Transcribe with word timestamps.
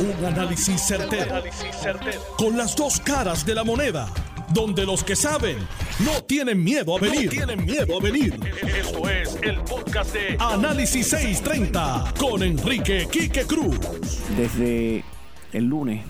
Un 0.00 0.24
análisis 0.24 0.80
certero, 0.80 1.42
Con 2.36 2.56
las 2.56 2.76
dos 2.76 3.00
caras 3.00 3.44
de 3.44 3.54
la 3.54 3.64
moneda. 3.64 4.08
Donde 4.54 4.86
los 4.86 5.02
que 5.02 5.16
saben 5.16 5.58
no 6.04 6.22
tienen 6.22 6.62
miedo 6.62 6.96
a 6.96 7.00
venir. 7.00 7.28
tienen 7.30 7.64
miedo 7.64 7.98
a 7.98 8.00
venir. 8.00 8.38
Esto 8.62 9.08
es 9.10 9.36
el 9.42 9.56
podcast 9.62 10.14
de 10.14 10.36
Análisis 10.38 11.08
630 11.08 12.14
con 12.16 12.44
Enrique 12.44 13.08
Quique 13.10 13.44
Cruz. 13.44 13.76
Desde 14.36 15.04
el 15.52 15.64
lunes 15.64 16.04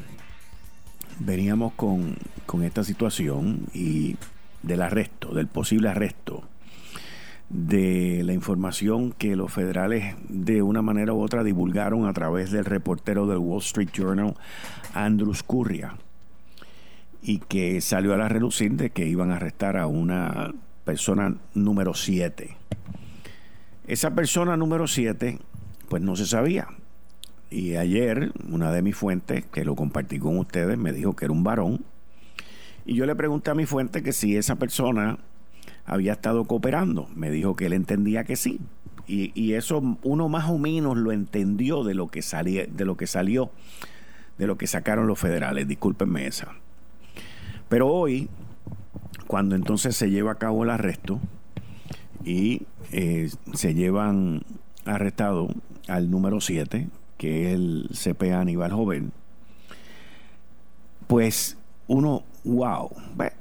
veníamos 1.18 1.73
con, 1.73 2.16
con 2.45 2.64
esta 2.64 2.84
situación 2.84 3.66
y 3.73 4.16
del 4.62 4.82
arresto, 4.82 5.32
del 5.32 5.46
posible 5.46 5.89
arresto 5.89 6.45
de 7.51 8.23
la 8.25 8.35
información 8.35 9.12
que 9.12 9.35
los 9.35 9.53
federales 9.53 10.17
de 10.29 10.62
una 10.62 10.83
manera 10.83 11.15
u 11.15 11.23
otra 11.23 11.45
divulgaron 11.45 12.07
a 12.07 12.12
través 12.12 12.51
del 12.51 12.65
reportero 12.65 13.27
del 13.27 13.39
Wall 13.39 13.61
Street 13.61 13.89
Journal, 13.93 14.35
Andrew 14.95 15.34
Scurria, 15.34 15.97
y 17.23 17.39
que 17.39 17.80
salió 17.80 18.15
a 18.15 18.19
la 18.19 18.29
relucir 18.29 18.73
de 18.73 18.91
que 18.91 19.06
iban 19.06 19.30
a 19.30 19.37
arrestar 19.37 19.77
a 19.77 19.87
una 19.87 20.53
persona 20.84 21.37
número 21.55 21.95
7. 21.95 22.56
Esa 23.87 24.15
persona 24.15 24.56
número 24.56 24.87
7, 24.87 25.39
pues 25.89 26.03
no 26.03 26.17
se 26.17 26.27
sabía. 26.27 26.69
Y 27.51 27.77
ayer, 27.77 28.33
una 28.51 28.70
de 28.73 28.83
mis 28.83 28.95
fuentes, 28.95 29.47
que 29.47 29.65
lo 29.65 29.75
compartí 29.75 30.19
con 30.19 30.39
ustedes, 30.39 30.77
me 30.77 30.92
dijo 30.92 31.17
que 31.17 31.25
era 31.25 31.33
un 31.33 31.45
varón. 31.45 31.84
Y 32.84 32.95
yo 32.95 33.06
le 33.06 33.15
pregunté 33.15 33.51
a 33.51 33.55
mi 33.55 33.65
fuente 33.65 34.03
que 34.03 34.12
si 34.12 34.37
esa 34.37 34.56
persona 34.56 35.19
había 35.88 36.12
estado 36.12 36.45
cooperando. 36.45 37.09
Me 37.16 37.30
dijo 37.30 37.56
que 37.56 37.66
él 37.66 37.73
entendía 37.73 38.24
que 38.24 38.37
sí. 38.37 38.60
Y, 39.06 39.55
eso 39.55 39.97
uno 40.02 40.28
más 40.28 40.51
o 40.51 40.59
menos 40.59 40.98
lo 40.98 41.12
entendió 41.12 41.83
de 41.83 41.95
lo 41.95 42.09
que 42.09 42.20
salía, 42.20 42.66
de 42.66 42.84
lo 42.84 42.98
que 42.98 43.06
salió, 43.06 43.51
de 44.37 44.47
lo 44.47 44.59
que 44.59 44.66
sacaron 44.66 45.06
los 45.06 45.19
federales. 45.19 45.66
Discúlpenme 45.66 46.27
esa. 46.27 46.52
Pero 47.70 47.89
hoy, 47.89 48.28
cuando 49.27 49.55
entonces 49.55 49.97
se 49.97 50.11
lleva 50.11 50.33
a 50.33 50.34
cabo 50.34 50.62
el 50.62 50.69
arresto 50.69 51.20
y 52.22 52.66
eh, 52.92 53.31
se 53.55 53.72
llevan 53.72 54.42
arrestado 54.84 55.48
al 55.86 56.11
número 56.11 56.42
7, 56.42 56.86
que 57.16 57.47
es 57.47 57.55
el 57.55 57.89
CPA 57.94 58.42
Aníbal 58.42 58.72
Joven, 58.72 59.12
pues 61.06 61.56
uno, 61.86 62.25
wow, 62.44 62.91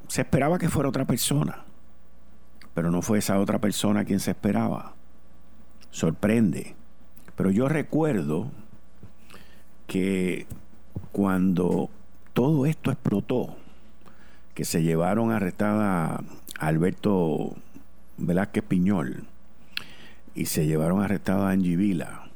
se 0.08 0.22
esperaba 0.22 0.58
que 0.58 0.70
fuera 0.70 0.88
otra 0.88 1.03
persona 1.03 1.67
pero 2.78 2.92
no 2.92 3.02
fue 3.02 3.17
esa 3.17 3.39
otra 3.39 3.58
persona 3.58 4.06
quien 4.06 4.20
se 4.20 4.30
esperaba. 4.30 4.94
Sorprende. 5.89 6.75
Pero 7.36 7.50
yo 7.50 7.67
recuerdo 7.67 8.52
que 9.88 10.45
cuando 11.11 11.89
todo 12.34 12.67
esto 12.67 12.92
explotó, 12.92 13.58
que 14.53 14.64
se 14.64 14.84
llevaron 14.84 15.31
arrestada 15.31 16.17
a 16.17 16.23
Alberto 16.59 17.56
Velázquez 18.19 18.64
Piñol 18.66 19.23
y 20.36 20.45
se 20.45 20.67
llevaron 20.67 21.02
arrestada 21.02 21.47
a 21.47 21.53
Angie 21.53 21.78
Vila 21.78 22.30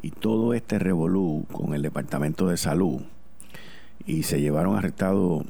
y 0.00 0.12
todo 0.12 0.54
este 0.54 0.78
revolú 0.78 1.44
con 1.52 1.74
el 1.74 1.82
Departamento 1.82 2.48
de 2.48 2.56
Salud 2.56 3.02
y 4.06 4.22
se 4.22 4.40
llevaron 4.40 4.78
arrestado 4.78 5.44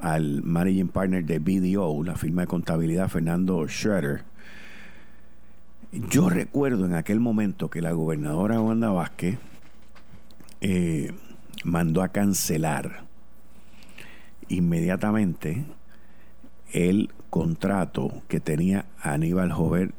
al 0.00 0.42
managing 0.42 0.88
partner 0.88 1.24
de 1.24 1.38
BDO, 1.38 2.04
la 2.04 2.16
firma 2.16 2.42
de 2.42 2.48
contabilidad 2.48 3.08
Fernando 3.08 3.66
Schroeder. 3.68 4.22
Yo 6.10 6.28
recuerdo 6.28 6.84
en 6.84 6.94
aquel 6.94 7.20
momento 7.20 7.70
que 7.70 7.80
la 7.80 7.92
gobernadora 7.92 8.60
Wanda 8.60 8.90
Vázquez 8.90 9.38
eh, 10.60 11.12
mandó 11.64 12.02
a 12.02 12.08
cancelar 12.08 13.04
inmediatamente 14.48 15.64
el 16.72 17.10
contrato 17.30 18.22
que 18.28 18.40
tenía 18.40 18.86
Aníbal 19.00 19.52
Jover 19.52 19.92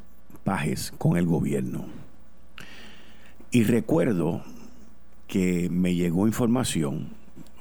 Pajes 0.44 0.94
con 0.98 1.18
el 1.18 1.26
gobierno. 1.26 1.86
Y 3.52 3.64
recuerdo 3.64 4.44
que 5.28 5.70
me 5.70 5.96
llegó 5.96 6.28
información 6.28 7.10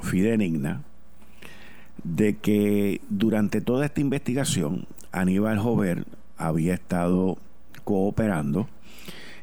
fidedigna 0.00 0.82
de 2.04 2.36
que 2.36 3.00
durante 3.08 3.60
toda 3.60 3.86
esta 3.86 4.00
investigación 4.00 4.86
Aníbal 5.12 5.58
Jover 5.58 6.04
había 6.36 6.74
estado 6.74 7.38
cooperando 7.84 8.68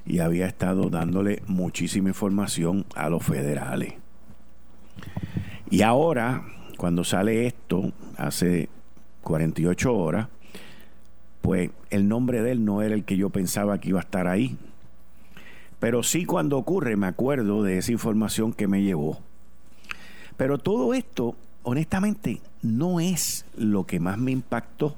y 0.05 0.19
había 0.19 0.45
estado 0.45 0.89
dándole 0.89 1.41
muchísima 1.47 2.09
información 2.09 2.85
a 2.95 3.09
los 3.09 3.23
federales. 3.23 3.95
Y 5.69 5.81
ahora, 5.81 6.45
cuando 6.77 7.03
sale 7.03 7.47
esto, 7.47 7.91
hace 8.17 8.69
48 9.23 9.93
horas, 9.93 10.27
pues 11.41 11.71
el 11.89 12.07
nombre 12.07 12.41
de 12.41 12.51
él 12.51 12.65
no 12.65 12.81
era 12.81 12.95
el 12.95 13.03
que 13.03 13.17
yo 13.17 13.29
pensaba 13.29 13.79
que 13.79 13.89
iba 13.89 13.99
a 13.99 14.03
estar 14.03 14.27
ahí. 14.27 14.57
Pero 15.79 16.03
sí 16.03 16.25
cuando 16.25 16.57
ocurre 16.57 16.95
me 16.95 17.07
acuerdo 17.07 17.63
de 17.63 17.77
esa 17.77 17.91
información 17.91 18.53
que 18.53 18.67
me 18.67 18.83
llevó. 18.83 19.19
Pero 20.37 20.57
todo 20.57 20.93
esto 20.93 21.35
honestamente, 21.65 22.41
no 22.61 22.99
es 22.99 23.45
lo 23.57 23.85
que 23.85 23.99
más 23.99 24.17
me 24.17 24.31
impactó 24.31 24.95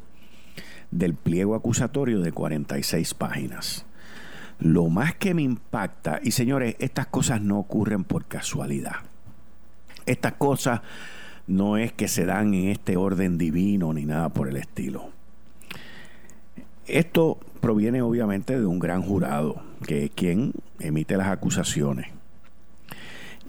del 0.91 1.15
pliego 1.15 1.55
acusatorio 1.55 2.21
de 2.21 2.31
46 2.31 3.13
páginas. 3.13 3.85
Lo 4.59 4.89
más 4.89 5.15
que 5.15 5.33
me 5.33 5.41
impacta, 5.41 6.19
y 6.23 6.31
señores, 6.31 6.75
estas 6.79 7.07
cosas 7.07 7.41
no 7.41 7.57
ocurren 7.59 8.03
por 8.03 8.25
casualidad. 8.25 8.97
Estas 10.05 10.33
cosas 10.33 10.81
no 11.47 11.77
es 11.77 11.93
que 11.93 12.07
se 12.07 12.25
dan 12.25 12.53
en 12.53 12.69
este 12.69 12.97
orden 12.97 13.37
divino 13.37 13.93
ni 13.93 14.05
nada 14.05 14.29
por 14.29 14.47
el 14.47 14.57
estilo. 14.57 15.09
Esto 16.85 17.37
proviene 17.61 18.01
obviamente 18.01 18.59
de 18.59 18.65
un 18.65 18.79
gran 18.79 19.01
jurado, 19.01 19.61
que 19.85 20.05
es 20.05 20.11
quien 20.11 20.53
emite 20.79 21.17
las 21.17 21.27
acusaciones. 21.27 22.16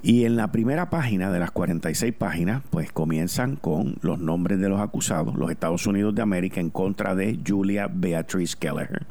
Y 0.03 0.25
en 0.25 0.36
la 0.36 0.53
primera 0.53 0.91
página 0.91 1.32
de 1.32 1.41
las 1.41 1.50
46 1.50 2.14
páginas, 2.14 2.62
pues 2.70 2.92
comienzan 2.92 3.56
con 3.56 3.97
los 4.00 4.19
nombres 4.19 4.60
de 4.60 4.69
los 4.69 4.81
acusados, 4.81 5.34
los 5.34 5.50
Estados 5.50 5.86
Unidos 5.86 6.14
de 6.14 6.22
América 6.22 6.60
en 6.60 6.70
contra 6.70 7.14
de 7.14 7.38
Julia 7.44 7.88
Beatriz 7.92 8.54
Kelleher, 8.54 9.06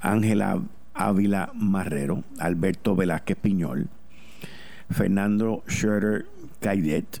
Ángela 0.00 0.60
Ávila 0.92 1.50
Marrero, 1.54 2.24
Alberto 2.38 2.94
Velázquez 2.94 3.38
Piñol, 3.38 3.88
Fernando 4.90 5.62
Schroeder 5.66 6.26
Caidet, 6.60 7.20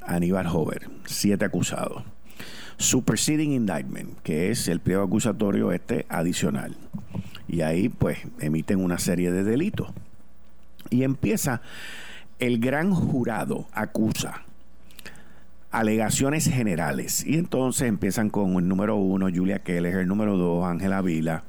Aníbal 0.00 0.46
Hover, 0.46 0.88
siete 1.06 1.44
acusados. 1.44 2.04
Superseding 2.78 3.52
Indictment, 3.52 4.20
que 4.22 4.50
es 4.50 4.66
el 4.66 4.80
pliego 4.80 5.04
acusatorio 5.04 5.72
este 5.72 6.06
adicional. 6.08 6.76
Y 7.46 7.60
ahí 7.60 7.88
pues 7.88 8.18
emiten 8.40 8.82
una 8.82 8.98
serie 8.98 9.30
de 9.30 9.44
delitos. 9.44 9.92
Y 10.90 11.04
empieza 11.04 11.62
el 12.38 12.58
gran 12.58 12.92
jurado 12.92 13.66
acusa 13.72 14.42
alegaciones 15.72 16.48
generales. 16.48 17.26
Y 17.26 17.36
entonces 17.36 17.88
empiezan 17.88 18.30
con 18.30 18.52
el 18.54 18.68
número 18.68 18.96
uno, 18.96 19.28
Julia 19.34 19.60
Keller, 19.60 19.96
el 19.96 20.06
número 20.06 20.36
dos, 20.36 20.64
Ángela 20.64 21.00
Vila. 21.00 21.42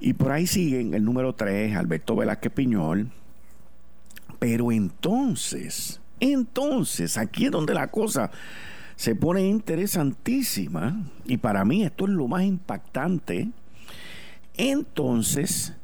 Y 0.00 0.12
por 0.12 0.32
ahí 0.32 0.46
siguen 0.46 0.92
el 0.92 1.04
número 1.04 1.34
tres, 1.34 1.74
Alberto 1.76 2.16
Velázquez 2.16 2.52
Piñol. 2.52 3.10
Pero 4.38 4.70
entonces, 4.72 6.00
entonces, 6.20 7.16
aquí 7.16 7.46
es 7.46 7.50
donde 7.50 7.72
la 7.72 7.86
cosa 7.86 8.30
se 8.96 9.14
pone 9.14 9.46
interesantísima. 9.46 11.00
Y 11.24 11.38
para 11.38 11.64
mí 11.64 11.84
esto 11.84 12.04
es 12.04 12.10
lo 12.10 12.28
más 12.28 12.42
impactante. 12.42 13.48
Entonces, 14.56 15.74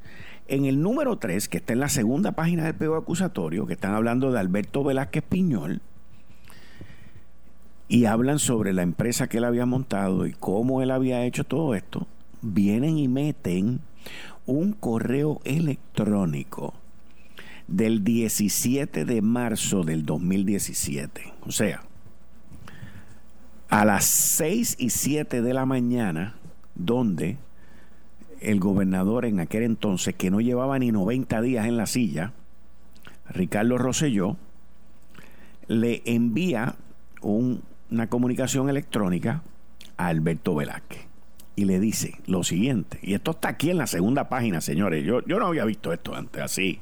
en 0.49 0.65
el 0.65 0.83
número 0.83 1.19
3, 1.19 1.49
que 1.49 1.59
está 1.59 1.73
en 1.73 1.81
la 1.81 1.89
segunda 1.89 2.33
página 2.33 2.65
del 2.65 2.75
pego 2.75 2.97
acusatorio, 2.97 3.67
que 3.67 3.75
están 3.75 3.95
hablando 3.95 4.33
de 4.33 4.41
Alberto 4.41 4.85
Velázquez 4.85 5.23
Piñol, 5.23 5.81
y 7.89 8.07
hablan 8.07 8.39
sobre 8.39 8.73
la 8.73 8.83
empresa 8.83 9.29
que 9.29 9.39
él 9.39 9.45
había 9.45 9.67
montado 9.67 10.27
y 10.27 10.33
cómo 10.33 10.83
él 10.83 10.91
había 10.91 11.25
hecho 11.25 11.45
todo 11.45 11.75
esto, 11.75 12.07
vienen 12.41 12.99
y 12.99 13.09
meten 13.09 13.81
un 14.47 14.73
correo 14.73 15.41
electrónico 15.45 16.75
del 17.69 18.03
17 18.03 19.05
de 19.05 19.23
marzo 19.23 19.85
del 19.85 20.05
2017. 20.05 21.33
O 21.47 21.53
sea, 21.53 21.83
a 23.69 23.85
las 23.85 24.05
6 24.05 24.77
y 24.79 24.91
7 24.91 25.43
de 25.43 25.55
la 25.55 25.67
mañana, 25.67 26.35
donde 26.75 27.37
el 28.45 28.61
gobernador 28.61 29.25
en 29.25 29.41
aquel 29.41 29.63
entonces, 29.63 30.15
que 30.15 30.31
no 30.31 30.41
llevaba 30.41 30.79
ni 30.79 30.93
90 30.93 31.41
días 31.43 31.67
en 31.67 31.77
la 31.77 31.87
silla, 31.87 32.33
Ricardo 33.29 33.79
Rosselló, 33.79 34.37
le 35.69 36.03
envía 36.05 36.75
una 37.23 38.09
comunicación 38.09 38.69
electrónica 38.69 39.43
a 39.97 40.09
Alberto 40.09 40.55
Velázquez. 40.55 41.07
y 41.55 41.67
le 41.67 41.79
dice 41.79 42.15
lo 42.27 42.45
siguiente, 42.45 42.99
y 43.03 43.13
esto 43.13 43.33
está 43.33 43.51
aquí 43.51 43.71
en 43.71 43.77
la 43.79 43.87
segunda 43.87 44.29
página, 44.31 44.63
señores, 44.63 45.05
yo, 45.05 45.25
yo 45.27 45.39
no 45.39 45.47
había 45.47 45.67
visto 45.67 45.93
esto 45.93 46.15
antes 46.15 46.43
así, 46.43 46.81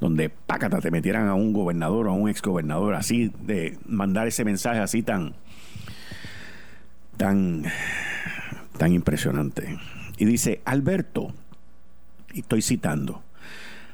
donde 0.00 0.30
pácata 0.30 0.80
te 0.80 0.90
metieran 0.90 1.28
a 1.28 1.34
un 1.34 1.52
gobernador 1.52 2.08
o 2.08 2.10
a 2.10 2.14
un 2.14 2.28
exgobernador 2.28 2.94
así, 2.94 3.30
de 3.40 3.78
mandar 3.86 4.26
ese 4.26 4.44
mensaje 4.44 4.80
así 4.80 5.02
tan, 5.02 5.34
tan, 7.16 7.64
tan 8.78 8.92
impresionante. 8.92 9.78
Y 10.20 10.26
dice, 10.26 10.60
Alberto, 10.66 11.32
y 12.34 12.40
estoy 12.40 12.60
citando, 12.60 13.22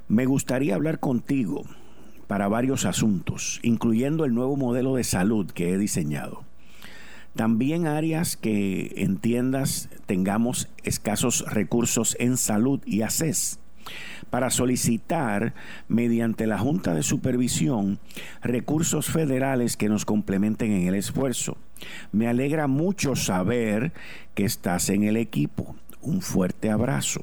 me 0.08 0.26
gustaría 0.26 0.74
hablar 0.74 0.98
contigo 0.98 1.62
para 2.26 2.48
varios 2.48 2.84
asuntos, 2.84 3.60
incluyendo 3.62 4.24
el 4.24 4.34
nuevo 4.34 4.56
modelo 4.56 4.96
de 4.96 5.04
salud 5.04 5.48
que 5.52 5.72
he 5.72 5.78
diseñado. 5.78 6.42
También 7.36 7.86
áreas 7.86 8.36
que 8.36 8.92
entiendas 8.96 9.88
tengamos 10.06 10.68
escasos 10.82 11.44
recursos 11.48 12.16
en 12.18 12.36
salud 12.36 12.80
y 12.84 13.02
ACES 13.02 13.60
para 14.28 14.50
solicitar 14.50 15.54
mediante 15.86 16.48
la 16.48 16.58
Junta 16.58 16.92
de 16.92 17.04
Supervisión 17.04 18.00
recursos 18.42 19.06
federales 19.06 19.76
que 19.76 19.88
nos 19.88 20.04
complementen 20.04 20.72
en 20.72 20.88
el 20.88 20.96
esfuerzo. 20.96 21.56
Me 22.10 22.26
alegra 22.26 22.66
mucho 22.66 23.14
saber 23.14 23.92
que 24.34 24.44
estás 24.44 24.90
en 24.90 25.04
el 25.04 25.16
equipo. 25.16 25.76
Un 26.06 26.22
fuerte 26.22 26.70
abrazo. 26.70 27.20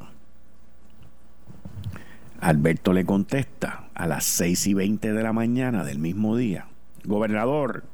Alberto 2.41 2.91
le 2.91 3.05
contesta 3.05 3.85
a 3.93 4.07
las 4.07 4.25
6 4.25 4.67
y 4.67 4.73
20 4.73 5.13
de 5.13 5.23
la 5.23 5.31
mañana 5.31 5.85
del 5.85 5.99
mismo 5.99 6.35
día. 6.35 6.67
Gobernador, 7.05 7.85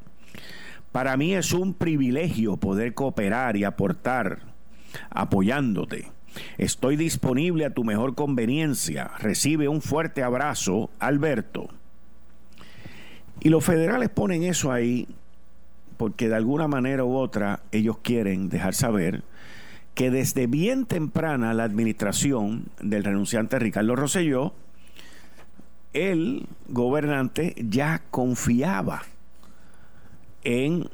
para 0.91 1.15
mí 1.15 1.35
es 1.35 1.53
un 1.53 1.75
privilegio 1.75 2.57
poder 2.57 2.95
cooperar 2.95 3.55
y 3.55 3.65
aportar 3.65 4.39
apoyándote. 5.11 6.11
Estoy 6.57 6.95
disponible 6.95 7.65
a 7.65 7.73
tu 7.75 7.83
mejor 7.83 8.15
conveniencia. 8.15 9.11
Recibe 9.19 9.67
un 9.67 9.83
fuerte 9.83 10.23
abrazo, 10.23 10.89
Alberto. 10.97 11.69
Y 13.41 13.49
los 13.49 13.63
federales 13.63 14.09
ponen 14.09 14.41
eso 14.41 14.71
ahí 14.71 15.07
porque 15.97 16.29
de 16.29 16.35
alguna 16.35 16.67
manera 16.67 17.03
u 17.03 17.15
otra 17.15 17.59
ellos 17.71 17.99
quieren 18.01 18.49
dejar 18.49 18.73
saber 18.73 19.21
que 19.99 20.11
desde 20.11 20.47
bien 20.47 20.85
temprana 20.85 21.53
la 21.53 21.65
administración 21.65 22.67
del 22.79 23.03
renunciante 23.03 23.59
Ricardo 23.59 23.97
Rosselló, 23.97 24.53
el 25.91 26.47
gobernante 26.69 27.53
ya 27.57 28.01
confiaba 28.09 29.03
en 30.45 30.89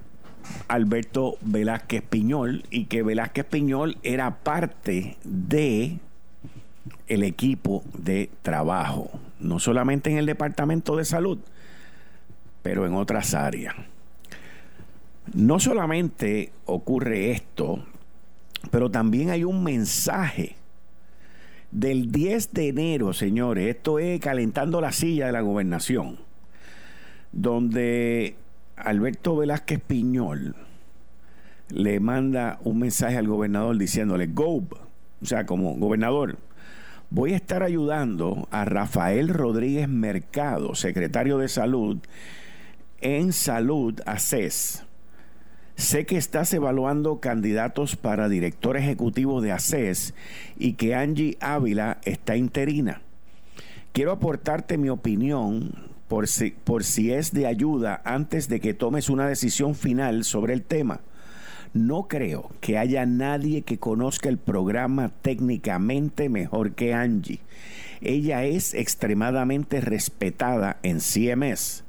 Alberto 0.67 1.37
Velázquez 1.41 2.01
Piñol 2.01 2.63
y 2.71 2.85
que 2.85 3.03
Velázquez 3.03 3.45
Piñol 3.45 3.99
era 4.01 4.37
parte 4.37 5.17
de 5.23 5.99
el 7.07 7.21
equipo 7.21 7.83
de 7.95 8.31
trabajo, 8.41 9.11
no 9.39 9.59
solamente 9.59 10.09
en 10.09 10.17
el 10.17 10.25
Departamento 10.25 10.95
de 10.95 11.05
Salud, 11.05 11.37
pero 12.63 12.87
en 12.87 12.95
otras 12.95 13.35
áreas. 13.35 13.75
No 15.35 15.59
solamente 15.59 16.51
ocurre 16.65 17.29
esto, 17.29 17.85
pero 18.71 18.89
también 18.89 19.29
hay 19.29 19.43
un 19.43 19.63
mensaje 19.63 20.55
del 21.71 22.11
10 22.11 22.53
de 22.53 22.69
enero, 22.69 23.13
señores, 23.13 23.75
esto 23.75 23.99
es 23.99 24.19
calentando 24.19 24.79
la 24.81 24.91
silla 24.91 25.25
de 25.27 25.31
la 25.33 25.41
gobernación, 25.41 26.19
donde 27.31 28.35
Alberto 28.77 29.35
Velázquez 29.35 29.81
Piñol 29.81 30.55
le 31.69 31.99
manda 31.99 32.59
un 32.63 32.79
mensaje 32.79 33.17
al 33.17 33.27
gobernador 33.27 33.77
diciéndole, 33.77 34.27
go, 34.27 34.63
o 35.21 35.25
sea, 35.25 35.45
como 35.45 35.75
gobernador, 35.75 36.37
voy 37.09 37.33
a 37.33 37.37
estar 37.37 37.63
ayudando 37.63 38.47
a 38.51 38.65
Rafael 38.65 39.29
Rodríguez 39.29 39.89
Mercado, 39.89 40.75
secretario 40.75 41.37
de 41.37 41.49
Salud, 41.49 41.97
en 43.01 43.33
Salud 43.33 43.99
ACES. 44.05 44.85
Sé 45.75 46.05
que 46.05 46.17
estás 46.17 46.53
evaluando 46.53 47.19
candidatos 47.19 47.95
para 47.97 48.29
director 48.29 48.77
ejecutivo 48.77 49.41
de 49.41 49.51
ACES 49.51 50.13
y 50.57 50.73
que 50.73 50.95
Angie 50.95 51.37
Ávila 51.41 51.99
está 52.05 52.37
interina. 52.37 53.01
Quiero 53.91 54.11
aportarte 54.11 54.77
mi 54.77 54.89
opinión 54.89 55.73
por 56.07 56.27
si, 56.27 56.51
por 56.51 56.83
si 56.83 57.11
es 57.11 57.33
de 57.33 57.45
ayuda 57.45 58.01
antes 58.03 58.49
de 58.49 58.59
que 58.59 58.73
tomes 58.73 59.09
una 59.09 59.27
decisión 59.27 59.75
final 59.75 60.23
sobre 60.23 60.53
el 60.53 60.63
tema. 60.63 61.01
No 61.73 62.07
creo 62.07 62.51
que 62.61 62.77
haya 62.77 63.05
nadie 63.05 63.61
que 63.61 63.77
conozca 63.77 64.29
el 64.29 64.37
programa 64.37 65.11
técnicamente 65.21 66.29
mejor 66.29 66.71
que 66.71 66.93
Angie. 66.93 67.41
Ella 68.01 68.45
es 68.45 68.73
extremadamente 68.73 69.81
respetada 69.81 70.77
en 70.83 70.99
CMS. 70.99 71.84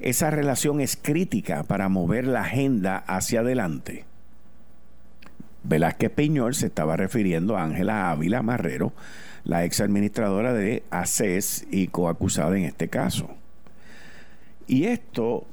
Esa 0.00 0.30
relación 0.30 0.80
es 0.80 0.96
crítica 0.96 1.62
para 1.64 1.90
mover 1.90 2.26
la 2.26 2.40
agenda 2.40 2.96
hacia 3.06 3.40
adelante. 3.40 4.06
Velázquez 5.62 6.10
Piñol 6.10 6.54
se 6.54 6.66
estaba 6.66 6.96
refiriendo 6.96 7.58
a 7.58 7.64
Ángela 7.64 8.10
Ávila 8.10 8.42
Marrero, 8.42 8.94
la 9.44 9.64
ex 9.66 9.82
administradora 9.82 10.54
de 10.54 10.82
ACES 10.90 11.66
y 11.70 11.88
coacusada 11.88 12.56
en 12.56 12.64
este 12.64 12.88
caso. 12.88 13.28
Y 14.66 14.84
esto, 14.84 15.46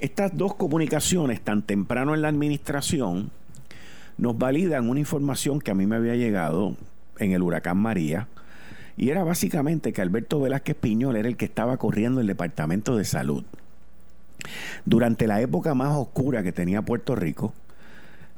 estas 0.00 0.36
dos 0.36 0.54
comunicaciones 0.54 1.40
tan 1.40 1.62
temprano 1.62 2.14
en 2.14 2.20
la 2.20 2.28
administración, 2.28 3.30
nos 4.18 4.36
validan 4.36 4.90
una 4.90 5.00
información 5.00 5.60
que 5.60 5.70
a 5.70 5.74
mí 5.74 5.86
me 5.86 5.96
había 5.96 6.16
llegado 6.16 6.76
en 7.18 7.32
el 7.32 7.42
huracán 7.42 7.78
María, 7.78 8.28
y 8.96 9.10
era 9.10 9.24
básicamente 9.24 9.92
que 9.92 10.02
Alberto 10.02 10.40
Velázquez 10.40 10.76
Piñol 10.76 11.16
era 11.16 11.28
el 11.28 11.36
que 11.36 11.44
estaba 11.44 11.76
corriendo 11.76 12.20
el 12.20 12.26
Departamento 12.26 12.96
de 12.96 13.04
Salud. 13.04 13.44
Durante 14.84 15.26
la 15.26 15.40
época 15.40 15.74
más 15.74 15.94
oscura 15.96 16.42
que 16.42 16.52
tenía 16.52 16.82
Puerto 16.82 17.14
Rico, 17.14 17.52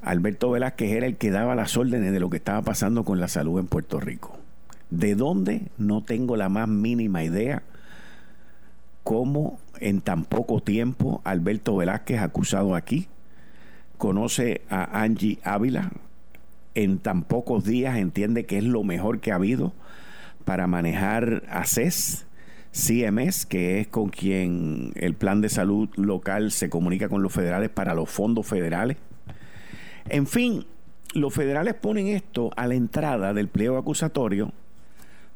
Alberto 0.02 0.50
Velázquez 0.50 0.92
era 0.92 1.06
el 1.06 1.16
que 1.16 1.30
daba 1.30 1.54
las 1.54 1.76
órdenes 1.76 2.12
de 2.12 2.20
lo 2.20 2.30
que 2.30 2.38
estaba 2.38 2.62
pasando 2.62 3.04
con 3.04 3.20
la 3.20 3.28
salud 3.28 3.60
en 3.60 3.66
Puerto 3.66 4.00
Rico. 4.00 4.38
¿De 4.90 5.14
dónde? 5.14 5.62
No 5.76 6.02
tengo 6.02 6.36
la 6.36 6.48
más 6.48 6.68
mínima 6.68 7.22
idea 7.22 7.62
cómo 9.04 9.58
en 9.80 10.00
tan 10.00 10.24
poco 10.24 10.60
tiempo 10.60 11.22
Alberto 11.24 11.76
Velázquez, 11.76 12.20
acusado 12.20 12.74
aquí, 12.74 13.08
conoce 13.96 14.62
a 14.68 15.00
Angie 15.02 15.38
Ávila, 15.44 15.92
en 16.74 16.98
tan 16.98 17.22
pocos 17.22 17.64
días 17.64 17.96
entiende 17.96 18.44
que 18.44 18.58
es 18.58 18.64
lo 18.64 18.84
mejor 18.84 19.20
que 19.20 19.32
ha 19.32 19.36
habido 19.36 19.72
para 20.48 20.66
manejar 20.66 21.42
ACES, 21.50 22.24
CMS, 22.72 23.44
que 23.44 23.80
es 23.80 23.86
con 23.86 24.08
quien 24.08 24.92
el 24.94 25.12
plan 25.12 25.42
de 25.42 25.50
salud 25.50 25.90
local 25.96 26.52
se 26.52 26.70
comunica 26.70 27.10
con 27.10 27.22
los 27.22 27.34
federales 27.34 27.68
para 27.68 27.92
los 27.92 28.08
fondos 28.08 28.46
federales. 28.46 28.96
En 30.08 30.26
fin, 30.26 30.64
los 31.12 31.34
federales 31.34 31.74
ponen 31.74 32.06
esto 32.06 32.50
a 32.56 32.66
la 32.66 32.76
entrada 32.76 33.34
del 33.34 33.48
pliego 33.48 33.76
acusatorio 33.76 34.50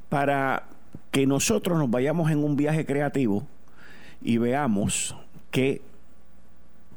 para 0.09 0.63
que 1.11 1.27
nosotros 1.27 1.77
nos 1.77 1.91
vayamos 1.91 2.31
en 2.31 2.43
un 2.43 2.57
viaje 2.57 2.87
creativo 2.87 3.47
y 4.23 4.39
veamos 4.39 5.15
que 5.51 5.83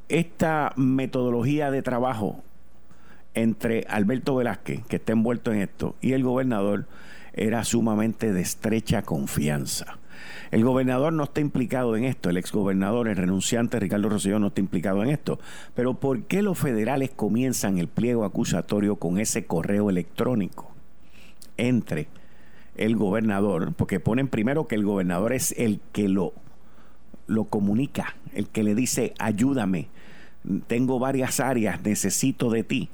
esta 0.07 0.72
metodología 0.77 1.69
de 1.69 1.81
trabajo 1.81 2.41
entre 3.34 3.86
Alberto 3.89 4.36
Velázquez, 4.36 4.86
que 4.86 4.95
está 4.95 5.12
envuelto 5.12 5.51
en 5.51 5.60
esto, 5.60 5.95
y 6.00 6.13
el 6.13 6.24
gobernador 6.24 6.86
era 7.35 7.63
sumamente 7.63 8.33
de 8.33 8.41
estrecha 8.41 9.03
confianza. 9.03 9.99
El 10.51 10.63
gobernador 10.63 11.13
no 11.13 11.25
está 11.25 11.41
implicado 11.41 11.95
en 11.95 12.05
esto, 12.05 12.29
el 12.29 12.37
exgobernador, 12.37 13.07
el 13.07 13.17
renunciante 13.17 13.79
Ricardo 13.79 14.09
Rosselló 14.09 14.39
no 14.39 14.47
está 14.47 14.61
implicado 14.61 15.03
en 15.03 15.09
esto. 15.09 15.39
Pero 15.73 15.95
¿por 15.95 16.23
qué 16.23 16.41
los 16.41 16.57
federales 16.57 17.11
comienzan 17.11 17.77
el 17.77 17.87
pliego 17.87 18.23
acusatorio 18.23 18.95
con 18.95 19.19
ese 19.19 19.45
correo 19.45 19.89
electrónico 19.89 20.71
entre 21.57 22.07
el 22.77 22.95
gobernador? 22.95 23.73
Porque 23.73 23.99
ponen 23.99 24.29
primero 24.29 24.67
que 24.67 24.75
el 24.75 24.85
gobernador 24.85 25.33
es 25.33 25.53
el 25.57 25.81
que 25.91 26.07
lo 26.07 26.33
lo 27.27 27.45
comunica, 27.45 28.15
el 28.33 28.47
que 28.47 28.63
le 28.63 28.75
dice, 28.75 29.13
ayúdame, 29.19 29.87
tengo 30.67 30.99
varias 30.99 31.39
áreas, 31.39 31.81
necesito 31.83 32.49
de 32.49 32.63
ti. 32.63 32.89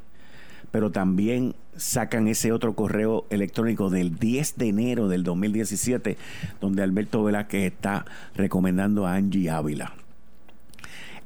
Pero 0.71 0.91
también 0.91 1.55
sacan 1.75 2.27
ese 2.27 2.51
otro 2.51 2.75
correo 2.75 3.25
electrónico 3.29 3.89
del 3.89 4.17
10 4.17 4.57
de 4.57 4.69
enero 4.69 5.07
del 5.07 5.23
2017, 5.23 6.17
donde 6.59 6.83
Alberto 6.83 7.23
Velázquez 7.23 7.71
está 7.71 8.05
recomendando 8.35 9.05
a 9.05 9.15
Angie 9.15 9.49
Ávila. 9.49 9.93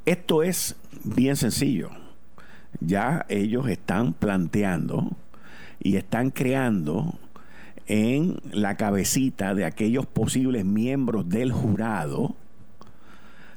Esto 0.05 0.43
es 0.43 0.75
bien 1.03 1.35
sencillo. 1.35 1.89
Ya 2.79 3.25
ellos 3.29 3.67
están 3.69 4.13
planteando 4.13 5.11
y 5.79 5.95
están 5.95 6.31
creando 6.31 7.17
en 7.87 8.39
la 8.51 8.77
cabecita 8.77 9.53
de 9.53 9.65
aquellos 9.65 10.05
posibles 10.05 10.65
miembros 10.65 11.29
del 11.29 11.51
jurado 11.51 12.35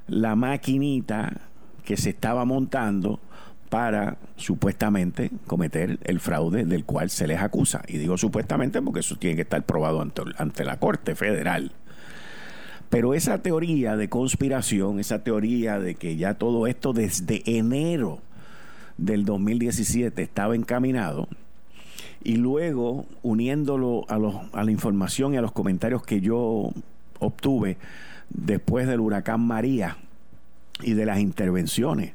la 0.09 0.35
maquinita 0.37 1.41
que 1.85 1.97
se 1.97 2.11
estaba 2.11 2.45
montando 2.45 3.21
para 3.69 4.17
supuestamente 4.37 5.31
cometer 5.47 5.99
el 6.05 6.21
fraude 6.21 6.65
del 6.65 6.85
cual 6.85 7.11
se 7.11 7.27
les 7.27 7.41
acusa. 7.41 7.83
Y 7.87 7.99
digo 7.99 8.17
supuestamente 8.17 8.81
porque 8.81 9.01
eso 9.01 9.17
tiene 9.17 9.37
que 9.37 9.43
estar 9.43 9.63
probado 9.65 10.01
ante, 10.01 10.23
ante 10.39 10.65
la 10.65 10.79
Corte 10.79 11.15
Federal. 11.15 11.73
Pero 12.89 13.13
esa 13.13 13.43
teoría 13.43 13.97
de 13.97 14.09
conspiración, 14.09 14.99
esa 14.99 15.23
teoría 15.23 15.79
de 15.79 15.95
que 15.95 16.17
ya 16.17 16.35
todo 16.35 16.67
esto 16.67 16.95
desde 16.95 17.43
enero 17.45 18.21
del 18.97 19.27
2017 19.27 20.23
estaba 20.23 20.57
encaminado, 20.57 21.29
y 22.25 22.37
luego 22.37 23.07
uniéndolo 23.23 24.05
a, 24.09 24.19
los, 24.19 24.35
a 24.53 24.65
la 24.65 24.71
información 24.71 25.35
y 25.35 25.37
a 25.37 25.43
los 25.43 25.53
comentarios 25.53 26.03
que 26.03 26.21
yo 26.21 26.73
obtuve 27.21 27.77
después 28.31 28.89
del 28.89 29.01
huracán 29.01 29.41
María 29.41 29.99
y 30.83 30.95
de 30.95 31.07
las 31.07 31.21
intervenciones 31.21 32.13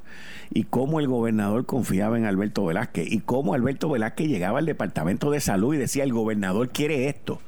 y 0.56 0.66
cómo 0.66 1.00
el 1.00 1.08
gobernador 1.08 1.66
confiaba 1.66 2.16
en 2.16 2.26
Alberto 2.26 2.64
Velázquez 2.64 3.12
y 3.12 3.22
cómo 3.22 3.56
Alberto 3.56 3.90
Velázquez 3.90 4.28
llegaba 4.28 4.60
al 4.60 4.68
Departamento 4.68 5.32
de 5.32 5.40
Salud 5.40 5.74
y 5.74 5.80
decía, 5.80 6.04
el 6.04 6.14
gobernador 6.14 6.70
quiere 6.70 7.10
esto. 7.10 7.42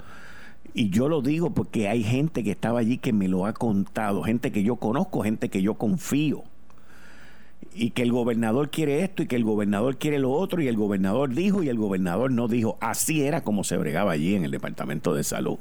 Y 0.73 0.89
yo 0.89 1.07
lo 1.07 1.21
digo 1.21 1.51
porque 1.51 1.87
hay 1.87 2.03
gente 2.03 2.43
que 2.43 2.49
estaba 2.49 2.79
allí 2.79 2.97
que 2.97 3.13
me 3.13 3.27
lo 3.27 3.45
ha 3.45 3.53
contado, 3.53 4.23
gente 4.23 4.51
que 4.51 4.63
yo 4.63 4.77
conozco, 4.77 5.21
gente 5.21 5.49
que 5.49 5.61
yo 5.61 5.75
confío. 5.75 6.45
Y 7.75 7.91
que 7.91 8.01
el 8.01 8.11
gobernador 8.11 8.71
quiere 8.71 9.03
esto 9.03 9.21
y 9.21 9.27
que 9.27 9.35
el 9.35 9.43
gobernador 9.43 9.97
quiere 9.97 10.17
lo 10.17 10.31
otro 10.31 10.59
y 10.63 10.67
el 10.67 10.75
gobernador 10.75 11.29
dijo 11.29 11.61
y 11.61 11.69
el 11.69 11.77
gobernador 11.77 12.31
no 12.31 12.47
dijo. 12.47 12.75
Así 12.81 13.21
era 13.21 13.43
como 13.43 13.63
se 13.63 13.77
bregaba 13.77 14.13
allí 14.13 14.33
en 14.33 14.45
el 14.45 14.51
Departamento 14.51 15.13
de 15.13 15.23
Salud. 15.23 15.59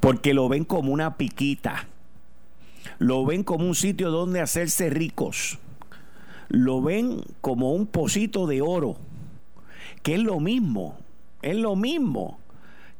Porque 0.00 0.32
lo 0.32 0.48
ven 0.48 0.64
como 0.64 0.90
una 0.90 1.18
piquita. 1.18 1.86
Lo 2.98 3.26
ven 3.26 3.44
como 3.44 3.66
un 3.66 3.74
sitio 3.74 4.10
donde 4.10 4.40
hacerse 4.40 4.88
ricos 4.88 5.58
lo 6.48 6.82
ven 6.82 7.22
como 7.40 7.72
un 7.72 7.86
pocito 7.86 8.46
de 8.46 8.62
oro, 8.62 8.96
que 10.02 10.14
es 10.14 10.20
lo 10.20 10.40
mismo, 10.40 10.96
es 11.42 11.56
lo 11.56 11.76
mismo 11.76 12.38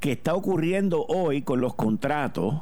que 0.01 0.13
está 0.13 0.35
ocurriendo 0.35 1.05
hoy 1.07 1.43
con 1.43 1.61
los 1.61 1.75
contratos 1.75 2.55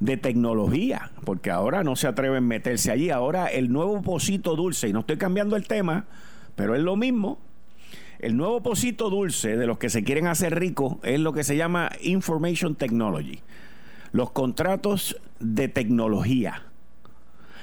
de 0.00 0.16
tecnología, 0.16 1.10
porque 1.24 1.50
ahora 1.50 1.84
no 1.84 1.94
se 1.94 2.06
atreven 2.06 2.38
a 2.38 2.46
meterse 2.46 2.90
allí, 2.90 3.10
ahora 3.10 3.46
el 3.46 3.70
nuevo 3.70 4.00
pocito 4.02 4.56
dulce, 4.56 4.88
y 4.88 4.92
no 4.92 5.00
estoy 5.00 5.18
cambiando 5.18 5.56
el 5.56 5.66
tema, 5.66 6.06
pero 6.56 6.74
es 6.74 6.82
lo 6.82 6.96
mismo, 6.96 7.38
el 8.18 8.36
nuevo 8.36 8.62
pocito 8.62 9.08
dulce 9.08 9.56
de 9.56 9.66
los 9.66 9.78
que 9.78 9.88
se 9.88 10.04
quieren 10.04 10.26
hacer 10.26 10.58
ricos 10.58 10.96
es 11.02 11.20
lo 11.20 11.32
que 11.32 11.44
se 11.44 11.56
llama 11.56 11.90
Information 12.02 12.74
Technology, 12.74 13.40
los 14.12 14.30
contratos 14.30 15.16
de 15.38 15.68
tecnología. 15.68 16.69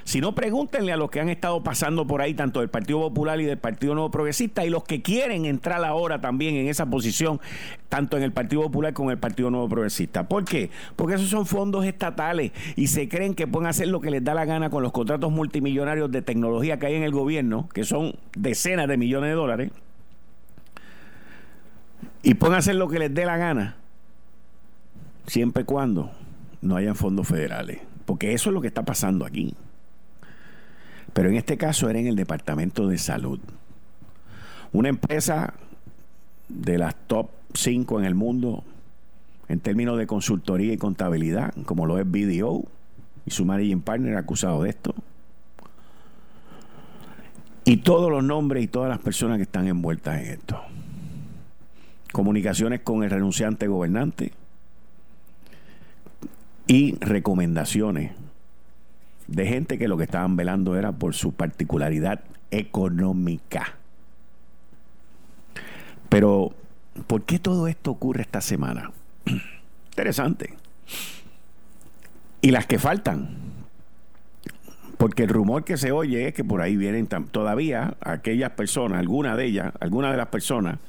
Si 0.07 0.21
no, 0.21 0.33
pregúntenle 0.33 0.93
a 0.93 0.95
los 0.95 1.11
que 1.11 1.19
han 1.19 1.27
estado 1.27 1.61
pasando 1.63 2.07
por 2.07 2.21
ahí, 2.21 2.33
tanto 2.33 2.61
del 2.61 2.69
Partido 2.69 3.01
Popular 3.01 3.41
y 3.41 3.43
del 3.43 3.57
Partido 3.57 3.93
Nuevo 3.93 4.09
Progresista, 4.09 4.65
y 4.65 4.69
los 4.69 4.85
que 4.85 5.01
quieren 5.01 5.43
entrar 5.43 5.83
ahora 5.83 6.21
también 6.21 6.55
en 6.55 6.69
esa 6.69 6.85
posición, 6.85 7.41
tanto 7.89 8.15
en 8.15 8.23
el 8.23 8.31
Partido 8.31 8.61
Popular 8.61 8.93
como 8.93 9.09
en 9.09 9.15
el 9.15 9.19
Partido 9.19 9.51
Nuevo 9.51 9.67
Progresista. 9.67 10.29
¿Por 10.29 10.45
qué? 10.45 10.69
Porque 10.95 11.15
esos 11.15 11.27
son 11.27 11.45
fondos 11.45 11.83
estatales 11.83 12.53
y 12.77 12.87
se 12.87 13.09
creen 13.09 13.35
que 13.35 13.47
pueden 13.47 13.67
hacer 13.67 13.89
lo 13.89 13.99
que 13.99 14.09
les 14.09 14.23
da 14.23 14.33
la 14.33 14.45
gana 14.45 14.69
con 14.69 14.81
los 14.81 14.93
contratos 14.93 15.29
multimillonarios 15.29 16.09
de 16.09 16.21
tecnología 16.21 16.79
que 16.79 16.85
hay 16.85 16.95
en 16.95 17.03
el 17.03 17.11
gobierno, 17.11 17.67
que 17.73 17.83
son 17.83 18.15
decenas 18.33 18.87
de 18.87 18.95
millones 18.95 19.31
de 19.31 19.35
dólares, 19.35 19.71
y 22.23 22.35
pueden 22.35 22.55
hacer 22.55 22.75
lo 22.75 22.87
que 22.87 22.99
les 22.99 23.13
dé 23.13 23.25
la 23.25 23.35
gana, 23.35 23.75
siempre 25.25 25.63
y 25.63 25.65
cuando 25.65 26.11
no 26.61 26.77
hayan 26.77 26.95
fondos 26.95 27.27
federales. 27.27 27.81
Porque 28.05 28.31
eso 28.31 28.51
es 28.51 28.53
lo 28.53 28.61
que 28.61 28.67
está 28.67 28.85
pasando 28.85 29.25
aquí. 29.25 29.53
Pero 31.17 31.29
en 31.29 31.35
este 31.35 31.57
caso 31.57 31.89
era 31.89 31.97
en 31.97 32.05
el 32.05 32.15
Departamento 32.15 32.87
de 32.87 32.99
Salud. 32.99 33.39
Una 34.71 34.89
empresa 34.89 35.55
de 36.47 36.77
las 36.77 36.93
top 37.07 37.31
5 37.55 37.97
en 37.97 38.05
el 38.05 38.13
mundo 38.13 38.63
en 39.47 39.59
términos 39.59 39.97
de 39.97 40.05
consultoría 40.05 40.73
y 40.73 40.77
contabilidad, 40.77 41.55
como 41.65 41.87
lo 41.87 41.97
es 41.97 42.05
BDO 42.05 42.65
y 43.25 43.31
su 43.31 43.45
managing 43.45 43.81
partner 43.81 44.15
acusado 44.15 44.61
de 44.61 44.69
esto. 44.69 44.93
Y 47.65 47.77
todos 47.77 48.11
los 48.11 48.23
nombres 48.23 48.63
y 48.63 48.67
todas 48.67 48.87
las 48.87 48.99
personas 48.99 49.37
que 49.37 49.43
están 49.43 49.67
envueltas 49.67 50.21
en 50.21 50.27
esto. 50.27 50.61
Comunicaciones 52.11 52.81
con 52.81 53.03
el 53.03 53.09
renunciante 53.09 53.65
gobernante 53.65 54.33
y 56.67 56.95
recomendaciones 56.99 58.11
de 59.27 59.45
gente 59.45 59.77
que 59.77 59.87
lo 59.87 59.97
que 59.97 60.05
estaban 60.05 60.35
velando 60.35 60.75
era 60.75 60.91
por 60.91 61.13
su 61.13 61.33
particularidad 61.33 62.21
económica. 62.51 63.75
Pero, 66.09 66.53
¿por 67.07 67.23
qué 67.23 67.39
todo 67.39 67.67
esto 67.67 67.91
ocurre 67.91 68.21
esta 68.21 68.41
semana? 68.41 68.91
Interesante. 69.89 70.53
Y 72.41 72.51
las 72.51 72.65
que 72.65 72.79
faltan. 72.79 73.35
Porque 74.97 75.23
el 75.23 75.29
rumor 75.29 75.63
que 75.63 75.77
se 75.77 75.91
oye 75.91 76.27
es 76.27 76.33
que 76.33 76.43
por 76.43 76.61
ahí 76.61 76.75
vienen 76.75 77.07
todavía 77.07 77.95
aquellas 78.01 78.51
personas, 78.51 78.99
algunas 78.99 79.37
de 79.37 79.45
ellas, 79.45 79.73
algunas 79.79 80.11
de 80.11 80.17
las 80.17 80.27
personas 80.27 80.79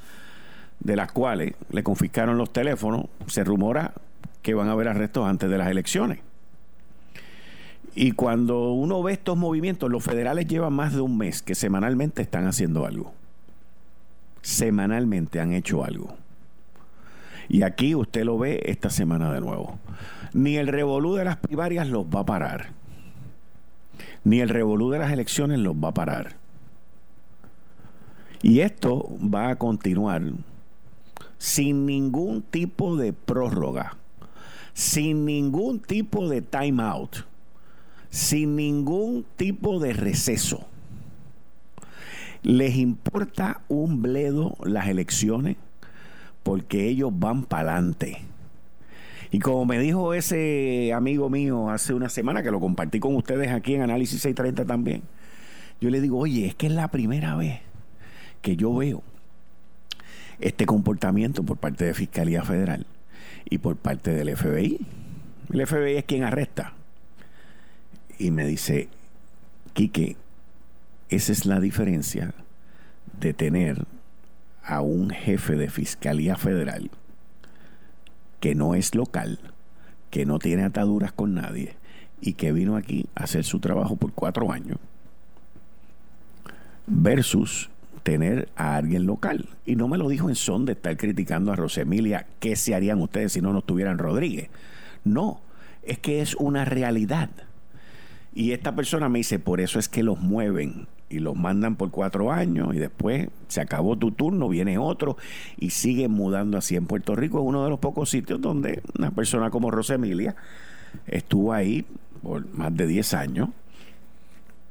de 0.80 0.96
las 0.96 1.12
cuales 1.12 1.54
le 1.70 1.82
confiscaron 1.82 2.38
los 2.38 2.52
teléfonos, 2.52 3.06
se 3.26 3.44
rumora 3.44 3.92
que 4.40 4.54
van 4.54 4.68
a 4.68 4.72
haber 4.72 4.88
arrestos 4.88 5.26
antes 5.26 5.50
de 5.50 5.58
las 5.58 5.68
elecciones. 5.68 6.20
Y 8.00 8.12
cuando 8.12 8.70
uno 8.70 9.02
ve 9.02 9.14
estos 9.14 9.36
movimientos, 9.36 9.90
los 9.90 10.04
federales 10.04 10.46
llevan 10.46 10.72
más 10.72 10.94
de 10.94 11.00
un 11.00 11.18
mes 11.18 11.42
que 11.42 11.56
semanalmente 11.56 12.22
están 12.22 12.46
haciendo 12.46 12.86
algo. 12.86 13.12
Semanalmente 14.40 15.40
han 15.40 15.52
hecho 15.52 15.82
algo. 15.82 16.14
Y 17.48 17.62
aquí 17.62 17.96
usted 17.96 18.22
lo 18.22 18.38
ve 18.38 18.62
esta 18.66 18.88
semana 18.88 19.32
de 19.32 19.40
nuevo. 19.40 19.80
Ni 20.32 20.58
el 20.58 20.68
revolú 20.68 21.16
de 21.16 21.24
las 21.24 21.38
primarias 21.38 21.88
los 21.88 22.06
va 22.06 22.20
a 22.20 22.24
parar. 22.24 22.68
Ni 24.22 24.38
el 24.38 24.48
revolú 24.48 24.90
de 24.90 25.00
las 25.00 25.10
elecciones 25.10 25.58
los 25.58 25.74
va 25.74 25.88
a 25.88 25.94
parar. 25.94 26.36
Y 28.42 28.60
esto 28.60 29.08
va 29.20 29.48
a 29.48 29.56
continuar 29.56 30.22
sin 31.36 31.84
ningún 31.84 32.42
tipo 32.42 32.96
de 32.96 33.12
prórroga, 33.12 33.96
sin 34.72 35.24
ningún 35.24 35.80
tipo 35.80 36.28
de 36.28 36.42
time 36.42 36.80
out 36.80 37.26
sin 38.10 38.56
ningún 38.56 39.24
tipo 39.36 39.78
de 39.80 39.92
receso. 39.92 40.66
Les 42.42 42.76
importa 42.76 43.62
un 43.68 44.00
bledo 44.00 44.56
las 44.62 44.88
elecciones 44.88 45.56
porque 46.42 46.88
ellos 46.88 47.10
van 47.12 47.44
para 47.44 47.72
adelante. 47.74 48.18
Y 49.30 49.40
como 49.40 49.66
me 49.66 49.78
dijo 49.78 50.14
ese 50.14 50.92
amigo 50.94 51.28
mío 51.28 51.68
hace 51.68 51.92
una 51.92 52.08
semana 52.08 52.42
que 52.42 52.50
lo 52.50 52.60
compartí 52.60 52.98
con 52.98 53.14
ustedes 53.16 53.52
aquí 53.52 53.74
en 53.74 53.82
Análisis 53.82 54.22
630 54.22 54.64
también, 54.64 55.02
yo 55.80 55.90
le 55.90 56.00
digo, 56.00 56.18
oye, 56.18 56.46
es 56.46 56.54
que 56.54 56.68
es 56.68 56.72
la 56.72 56.88
primera 56.88 57.36
vez 57.36 57.60
que 58.40 58.56
yo 58.56 58.74
veo 58.74 59.02
este 60.40 60.64
comportamiento 60.64 61.42
por 61.42 61.58
parte 61.58 61.84
de 61.84 61.94
Fiscalía 61.94 62.42
Federal 62.42 62.86
y 63.50 63.58
por 63.58 63.76
parte 63.76 64.12
del 64.12 64.34
FBI. 64.34 64.78
El 65.52 65.66
FBI 65.66 65.96
es 65.96 66.04
quien 66.04 66.24
arresta 66.24 66.77
y 68.18 68.30
me 68.30 68.46
dice, 68.46 68.88
Quique, 69.72 70.16
esa 71.08 71.32
es 71.32 71.46
la 71.46 71.60
diferencia 71.60 72.34
de 73.20 73.32
tener 73.32 73.86
a 74.62 74.80
un 74.80 75.10
jefe 75.10 75.56
de 75.56 75.70
Fiscalía 75.70 76.36
Federal 76.36 76.90
que 78.40 78.54
no 78.54 78.74
es 78.74 78.94
local, 78.94 79.38
que 80.10 80.26
no 80.26 80.38
tiene 80.38 80.64
ataduras 80.64 81.12
con 81.12 81.34
nadie 81.34 81.76
y 82.20 82.34
que 82.34 82.52
vino 82.52 82.76
aquí 82.76 83.06
a 83.14 83.24
hacer 83.24 83.44
su 83.44 83.60
trabajo 83.60 83.96
por 83.96 84.12
cuatro 84.12 84.52
años, 84.52 84.78
versus 86.86 87.70
tener 88.02 88.48
a 88.56 88.76
alguien 88.76 89.06
local. 89.06 89.48
Y 89.66 89.76
no 89.76 89.88
me 89.88 89.98
lo 89.98 90.08
dijo 90.08 90.28
en 90.28 90.34
son 90.34 90.64
de 90.64 90.72
estar 90.72 90.96
criticando 90.96 91.52
a 91.52 91.56
Rosemilia, 91.56 92.26
¿qué 92.40 92.56
se 92.56 92.74
harían 92.74 93.00
ustedes 93.00 93.32
si 93.32 93.40
no 93.40 93.52
nos 93.52 93.64
tuvieran 93.64 93.98
Rodríguez? 93.98 94.50
No, 95.04 95.40
es 95.82 95.98
que 95.98 96.20
es 96.20 96.34
una 96.36 96.64
realidad. 96.64 97.30
Y 98.38 98.52
esta 98.52 98.76
persona 98.76 99.08
me 99.08 99.18
dice, 99.18 99.40
por 99.40 99.60
eso 99.60 99.80
es 99.80 99.88
que 99.88 100.04
los 100.04 100.20
mueven 100.20 100.86
y 101.08 101.18
los 101.18 101.34
mandan 101.34 101.74
por 101.74 101.90
cuatro 101.90 102.30
años 102.30 102.72
y 102.72 102.78
después 102.78 103.30
se 103.48 103.60
acabó 103.60 103.98
tu 103.98 104.12
turno, 104.12 104.48
viene 104.48 104.78
otro 104.78 105.16
y 105.56 105.70
sigue 105.70 106.06
mudando 106.06 106.56
así. 106.56 106.76
En 106.76 106.86
Puerto 106.86 107.16
Rico 107.16 107.40
es 107.40 107.44
uno 107.44 107.64
de 107.64 107.70
los 107.70 107.80
pocos 107.80 108.10
sitios 108.10 108.40
donde 108.40 108.80
una 108.96 109.10
persona 109.10 109.50
como 109.50 109.72
Rosemilia 109.72 110.36
estuvo 111.08 111.52
ahí 111.52 111.84
por 112.22 112.48
más 112.54 112.76
de 112.76 112.86
10 112.86 113.14
años. 113.14 113.48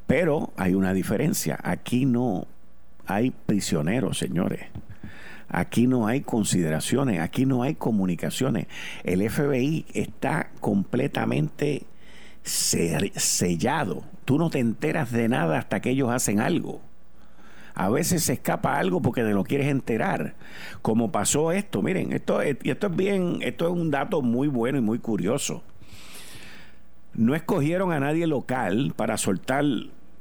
Pero 0.08 0.54
hay 0.56 0.74
una 0.74 0.94
diferencia. 0.94 1.60
Aquí 1.62 2.06
no 2.06 2.48
hay 3.06 3.32
prisioneros, 3.32 4.18
señores. 4.18 4.62
Aquí 5.50 5.88
no 5.88 6.08
hay 6.08 6.22
consideraciones, 6.22 7.20
aquí 7.20 7.46
no 7.46 7.64
hay 7.64 7.76
comunicaciones. 7.76 8.68
El 9.04 9.30
FBI 9.30 9.88
está 9.94 10.52
completamente 10.62 11.86
sellado. 12.48 14.04
Tú 14.26 14.38
no 14.38 14.50
te 14.50 14.60
enteras 14.60 15.12
de 15.12 15.30
nada 15.30 15.58
hasta 15.58 15.82
que 15.82 15.92
ellos 15.92 16.10
hacen 16.10 16.40
algo. 16.40 16.82
a 17.76 17.90
veces 17.90 18.24
se 18.24 18.34
escapa 18.34 18.80
algo 18.80 19.04
porque 19.04 19.22
te 19.22 19.34
lo 19.34 19.44
quieres 19.44 19.68
enterar. 19.68 20.34
Como 20.82 21.12
pasó 21.12 21.52
esto, 21.52 21.84
miren, 21.84 22.12
esto, 22.12 22.42
esto 22.42 22.88
es 22.88 22.96
bien, 22.96 23.38
esto 23.42 23.68
es 23.68 23.72
un 23.72 23.92
dato 23.92 24.24
muy 24.24 24.48
bueno 24.48 24.80
y 24.80 24.82
muy 24.82 24.98
curioso. 24.98 25.62
No 27.14 27.36
escogieron 27.36 27.92
a 27.92 28.00
nadie 28.00 28.26
local 28.26 28.94
para 28.96 29.18
soltar 29.18 29.64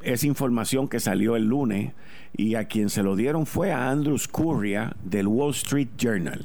esa 0.02 0.26
información 0.26 0.88
que 0.88 1.00
salió 1.00 1.35
el 1.37 1.45
lunes 1.45 1.92
y 2.37 2.54
a 2.54 2.66
quien 2.66 2.90
se 2.90 3.02
lo 3.02 3.16
dieron 3.16 3.47
fue 3.47 3.73
a 3.73 3.90
Andrew 3.90 4.18
Scurria 4.18 4.95
del 5.02 5.26
Wall 5.26 5.52
Street 5.52 5.88
Journal, 5.99 6.45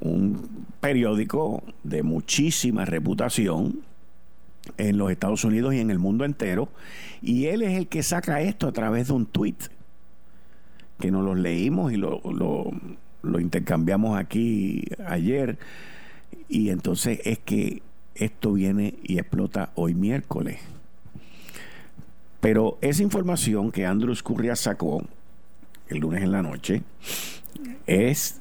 un 0.00 0.66
periódico 0.80 1.62
de 1.82 2.02
muchísima 2.02 2.84
reputación 2.84 3.80
en 4.76 4.98
los 4.98 5.10
Estados 5.10 5.44
Unidos 5.44 5.74
y 5.74 5.80
en 5.80 5.90
el 5.90 5.98
mundo 5.98 6.24
entero, 6.24 6.68
y 7.22 7.46
él 7.46 7.62
es 7.62 7.76
el 7.76 7.88
que 7.88 8.02
saca 8.02 8.40
esto 8.40 8.68
a 8.68 8.72
través 8.72 9.08
de 9.08 9.14
un 9.14 9.26
tweet 9.26 9.56
que 10.98 11.10
nos 11.10 11.24
lo 11.24 11.34
leímos 11.34 11.92
y 11.92 11.96
lo, 11.96 12.20
lo, 12.24 12.70
lo 13.22 13.40
intercambiamos 13.40 14.18
aquí 14.18 14.84
ayer, 15.06 15.58
y 16.48 16.70
entonces 16.70 17.20
es 17.24 17.38
que 17.38 17.82
esto 18.14 18.52
viene 18.52 18.94
y 19.02 19.18
explota 19.18 19.70
hoy 19.74 19.94
miércoles. 19.94 20.58
Pero 22.40 22.78
esa 22.80 23.02
información 23.02 23.72
que 23.72 23.86
Andrew 23.86 24.14
Scurria 24.14 24.56
sacó 24.56 25.02
el 25.88 25.98
lunes 25.98 26.22
en 26.22 26.32
la 26.32 26.42
noche 26.42 26.82
es 27.86 28.40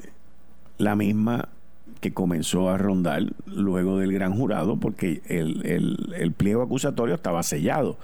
la 0.77 0.95
misma 0.95 1.49
que 2.05 2.13
comenzó 2.13 2.69
a 2.69 2.77
rondar 2.77 3.23
luego 3.47 3.97
del 3.97 4.13
gran 4.13 4.37
jurado 4.37 4.77
porque 4.79 5.23
el, 5.25 6.33
pliego 6.37 6.61
acusatorio 6.61 7.15
estaba 7.15 7.41
sellado 7.41 7.97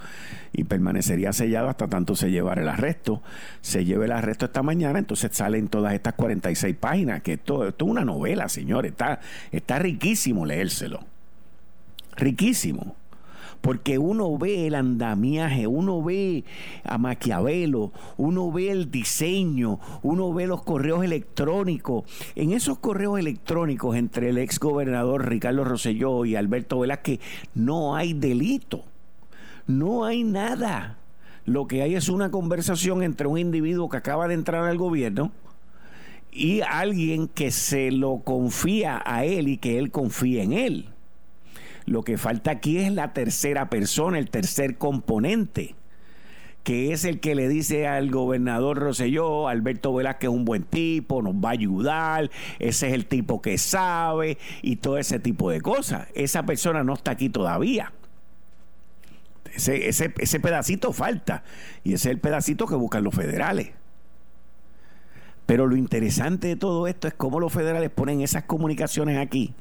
y 0.52 0.64
permanecería 0.64 1.32
sellado 1.32 1.68
hasta 1.68 1.86
tanto 1.86 2.16
se 2.16 2.32
llevara 2.32 2.62
el 2.62 2.68
arresto. 2.68 3.22
Se 3.60 3.84
lleva 3.84 4.06
el 4.06 4.10
arresto 4.10 4.46
esta 4.46 4.64
mañana, 4.64 4.98
entonces 4.98 5.30
salen 5.32 5.68
todas 5.68 5.94
estas 5.94 6.14
46 6.14 6.74
páginas, 6.74 7.22
que 7.22 7.34
esto, 7.34 7.68
esto 7.68 7.84
es 7.84 7.90
una 7.92 8.04
novela, 8.04 8.48
señores, 8.48 8.90
está, 8.90 9.20
está 9.52 9.78
riquísimo 9.78 10.46
leérselo. 10.46 11.04
Riquísimo 12.16 12.96
porque 13.62 13.96
uno 13.96 14.36
ve 14.36 14.66
el 14.66 14.74
andamiaje, 14.74 15.66
uno 15.66 16.02
ve 16.02 16.44
a 16.84 16.98
Maquiavelo, 16.98 17.92
uno 18.18 18.52
ve 18.52 18.70
el 18.70 18.90
diseño, 18.90 19.78
uno 20.02 20.34
ve 20.34 20.46
los 20.48 20.62
correos 20.62 21.04
electrónicos. 21.04 22.04
En 22.34 22.52
esos 22.52 22.78
correos 22.78 23.18
electrónicos 23.18 23.96
entre 23.96 24.28
el 24.30 24.38
ex 24.38 24.58
gobernador 24.58 25.28
Ricardo 25.28 25.64
Rosselló 25.64 26.24
y 26.24 26.34
Alberto 26.34 26.80
Velázquez 26.80 27.20
no 27.54 27.94
hay 27.94 28.12
delito, 28.12 28.84
no 29.68 30.04
hay 30.04 30.24
nada. 30.24 30.98
Lo 31.44 31.66
que 31.66 31.82
hay 31.82 31.94
es 31.94 32.08
una 32.08 32.30
conversación 32.30 33.02
entre 33.02 33.28
un 33.28 33.38
individuo 33.38 33.88
que 33.88 33.96
acaba 33.96 34.26
de 34.26 34.34
entrar 34.34 34.64
al 34.64 34.76
gobierno 34.76 35.30
y 36.32 36.62
alguien 36.62 37.28
que 37.28 37.52
se 37.52 37.92
lo 37.92 38.22
confía 38.24 39.00
a 39.04 39.24
él 39.24 39.48
y 39.48 39.58
que 39.58 39.78
él 39.78 39.92
confía 39.92 40.42
en 40.42 40.52
él. 40.52 40.91
Lo 41.86 42.02
que 42.02 42.18
falta 42.18 42.50
aquí 42.50 42.78
es 42.78 42.92
la 42.92 43.12
tercera 43.12 43.70
persona, 43.70 44.18
el 44.18 44.30
tercer 44.30 44.78
componente, 44.78 45.74
que 46.62 46.92
es 46.92 47.04
el 47.04 47.20
que 47.20 47.34
le 47.34 47.48
dice 47.48 47.88
al 47.88 48.10
gobernador 48.10 48.78
Roselló, 48.78 49.48
Alberto 49.48 49.92
Velázquez 49.94 50.30
es 50.30 50.34
un 50.34 50.44
buen 50.44 50.62
tipo, 50.62 51.22
nos 51.22 51.34
va 51.34 51.50
a 51.50 51.52
ayudar, 51.52 52.30
ese 52.58 52.88
es 52.88 52.94
el 52.94 53.06
tipo 53.06 53.42
que 53.42 53.58
sabe 53.58 54.38
y 54.62 54.76
todo 54.76 54.98
ese 54.98 55.18
tipo 55.18 55.50
de 55.50 55.60
cosas. 55.60 56.08
Esa 56.14 56.44
persona 56.44 56.84
no 56.84 56.94
está 56.94 57.12
aquí 57.12 57.28
todavía. 57.28 57.92
Ese, 59.52 59.88
ese, 59.88 60.14
ese 60.18 60.40
pedacito 60.40 60.92
falta 60.92 61.42
y 61.84 61.94
ese 61.94 62.08
es 62.08 62.14
el 62.14 62.20
pedacito 62.20 62.66
que 62.66 62.74
buscan 62.74 63.04
los 63.04 63.14
federales. 63.14 63.70
Pero 65.52 65.66
lo 65.66 65.76
interesante 65.76 66.48
de 66.48 66.56
todo 66.56 66.86
esto 66.86 67.08
es 67.08 67.12
cómo 67.12 67.38
los 67.38 67.52
federales 67.52 67.90
ponen 67.90 68.22
esas 68.22 68.44
comunicaciones 68.44 69.18
aquí. 69.18 69.52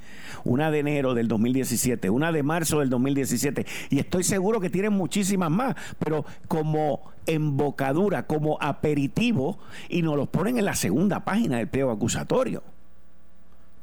Una 0.45 0.71
de 0.71 0.79
enero 0.79 1.13
del 1.13 1.27
2017, 1.27 2.09
una 2.09 2.31
de 2.31 2.43
marzo 2.43 2.79
del 2.79 2.89
2017. 2.89 3.65
Y 3.89 3.99
estoy 3.99 4.23
seguro 4.23 4.61
que 4.61 4.69
tienen 4.69 4.93
muchísimas 4.93 5.51
más, 5.51 5.75
pero 5.99 6.23
como 6.47 7.11
embocadura, 7.25 8.25
como 8.25 8.57
aperitivo, 8.61 9.59
y 9.89 10.01
nos 10.01 10.15
los 10.15 10.29
ponen 10.29 10.57
en 10.57 10.63
la 10.63 10.75
segunda 10.75 11.25
página 11.25 11.57
del 11.57 11.67
pliego 11.67 11.91
acusatorio. 11.91 12.63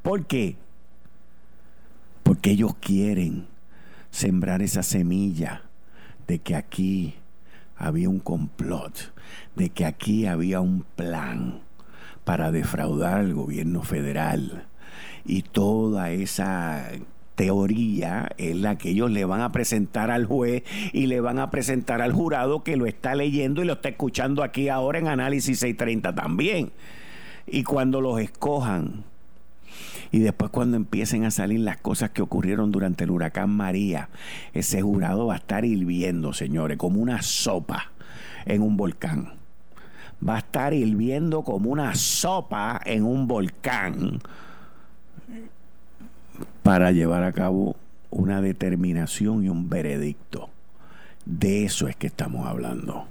¿Por 0.01 0.25
qué? 0.25 0.57
Porque 2.23 2.53
ellos 2.53 2.75
quieren 2.81 3.49
sembrar 4.11 4.63
esa 4.63 4.83
semilla 4.83 5.65
de 6.27 6.39
que 6.39 6.55
aquí 6.55 7.17
había 7.77 8.09
un 8.09 8.21
complot, 8.21 9.13
de 9.57 9.69
que 9.69 9.85
aquí 9.85 10.25
había 10.25 10.63
un 10.63 10.87
plan 10.97 11.68
para 12.29 12.53
defraudar 12.53 13.21
al 13.21 13.33
gobierno 13.33 13.83
federal. 13.83 14.67
Y 15.25 15.41
toda 15.41 16.11
esa 16.11 16.85
teoría 17.37 18.29
es 18.37 18.55
la 18.55 18.77
que 18.77 18.91
ellos 18.91 19.11
le 19.11 19.25
van 19.25 19.41
a 19.41 19.51
presentar 19.51 20.11
al 20.11 20.27
juez 20.27 20.63
y 20.93 21.07
le 21.07 21.23
van 21.23 21.39
a 21.39 21.51
presentar 21.51 22.03
al 22.03 22.13
jurado 22.13 22.63
que 22.63 22.77
lo 22.77 22.85
está 22.85 23.15
leyendo 23.15 23.63
y 23.63 23.65
lo 23.65 23.73
está 23.73 23.89
escuchando 23.89 24.43
aquí 24.43 24.69
ahora 24.69 24.99
en 24.99 25.09
Análisis 25.09 25.59
630 25.61 26.15
también. 26.15 26.71
Y 27.47 27.63
cuando 27.63 28.03
los 28.03 28.21
escojan, 28.21 29.05
y 30.13 30.19
después 30.19 30.51
cuando 30.51 30.77
empiecen 30.77 31.25
a 31.25 31.31
salir 31.31 31.61
las 31.61 31.79
cosas 31.79 32.11
que 32.11 32.21
ocurrieron 32.21 32.71
durante 32.71 33.05
el 33.05 33.11
huracán 33.11 33.49
María, 33.49 34.11
ese 34.53 34.83
jurado 34.83 35.29
va 35.29 35.35
a 35.37 35.39
estar 35.39 35.65
hirviendo, 35.65 36.35
señores, 36.35 36.77
como 36.77 37.01
una 37.01 37.23
sopa 37.23 37.91
en 38.45 38.61
un 38.61 38.77
volcán 38.77 39.38
va 40.27 40.37
a 40.37 40.39
estar 40.39 40.75
hirviendo 40.75 41.43
como 41.43 41.71
una 41.71 41.95
sopa 41.95 42.81
en 42.85 43.05
un 43.05 43.29
volcán 43.29 44.21
para 46.63 46.93
llevar 46.93 47.23
a 47.25 47.33
cabo 47.33 47.77
una 48.11 48.41
determinación 48.41 49.45
y 49.45 49.49
un 49.49 49.69
veredicto. 49.69 50.51
De 51.25 51.65
eso 51.65 51.89
es 51.89 51.97
que 51.97 52.07
estamos 52.07 52.47
hablando. 52.47 53.07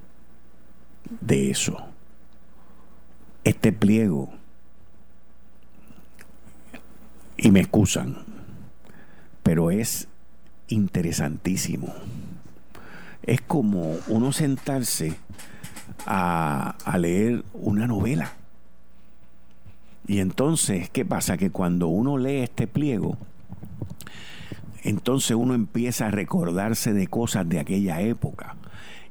De 1.20 1.50
eso. 1.50 1.78
Este 3.44 3.72
pliego, 3.72 4.30
y 7.36 7.50
me 7.50 7.60
excusan, 7.60 8.16
pero 9.42 9.70
es 9.70 10.08
interesantísimo. 10.66 11.94
Es 13.22 13.40
como 13.40 13.96
uno 14.08 14.32
sentarse 14.32 15.14
a, 16.06 16.76
leer 16.98 17.44
una 17.54 17.86
novela. 17.86 18.32
Y 20.06 20.20
entonces, 20.20 20.88
¿qué 20.90 21.04
pasa? 21.04 21.36
Que 21.36 21.50
cuando 21.50 21.88
uno 21.88 22.16
lee 22.16 22.38
este 22.38 22.66
pliego, 22.66 23.18
entonces 24.82 25.36
uno 25.36 25.54
empieza 25.54 26.06
a 26.06 26.10
recordarse 26.10 26.92
de 26.92 27.06
cosas 27.06 27.48
de 27.48 27.60
aquella 27.60 28.00
época 28.00 28.56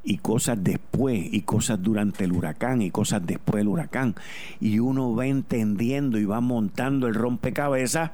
y 0.04 0.17
cosas 0.17 0.63
después 0.63 1.21
y 1.32 1.41
cosas 1.41 1.84
durante 1.84 2.23
el 2.23 2.32
huracán 2.32 2.82
y 2.82 2.89
cosas 2.89 3.26
después 3.26 3.58
del 3.58 3.67
huracán 3.67 4.15
y 4.60 4.80
uno 4.80 5.13
va 5.13 5.28
entendiendo 5.28 6.17
y 6.17 6.26
va 6.26 6.39
montando 6.39 7.08
el 7.08 7.13
rompecabezas 7.13 8.12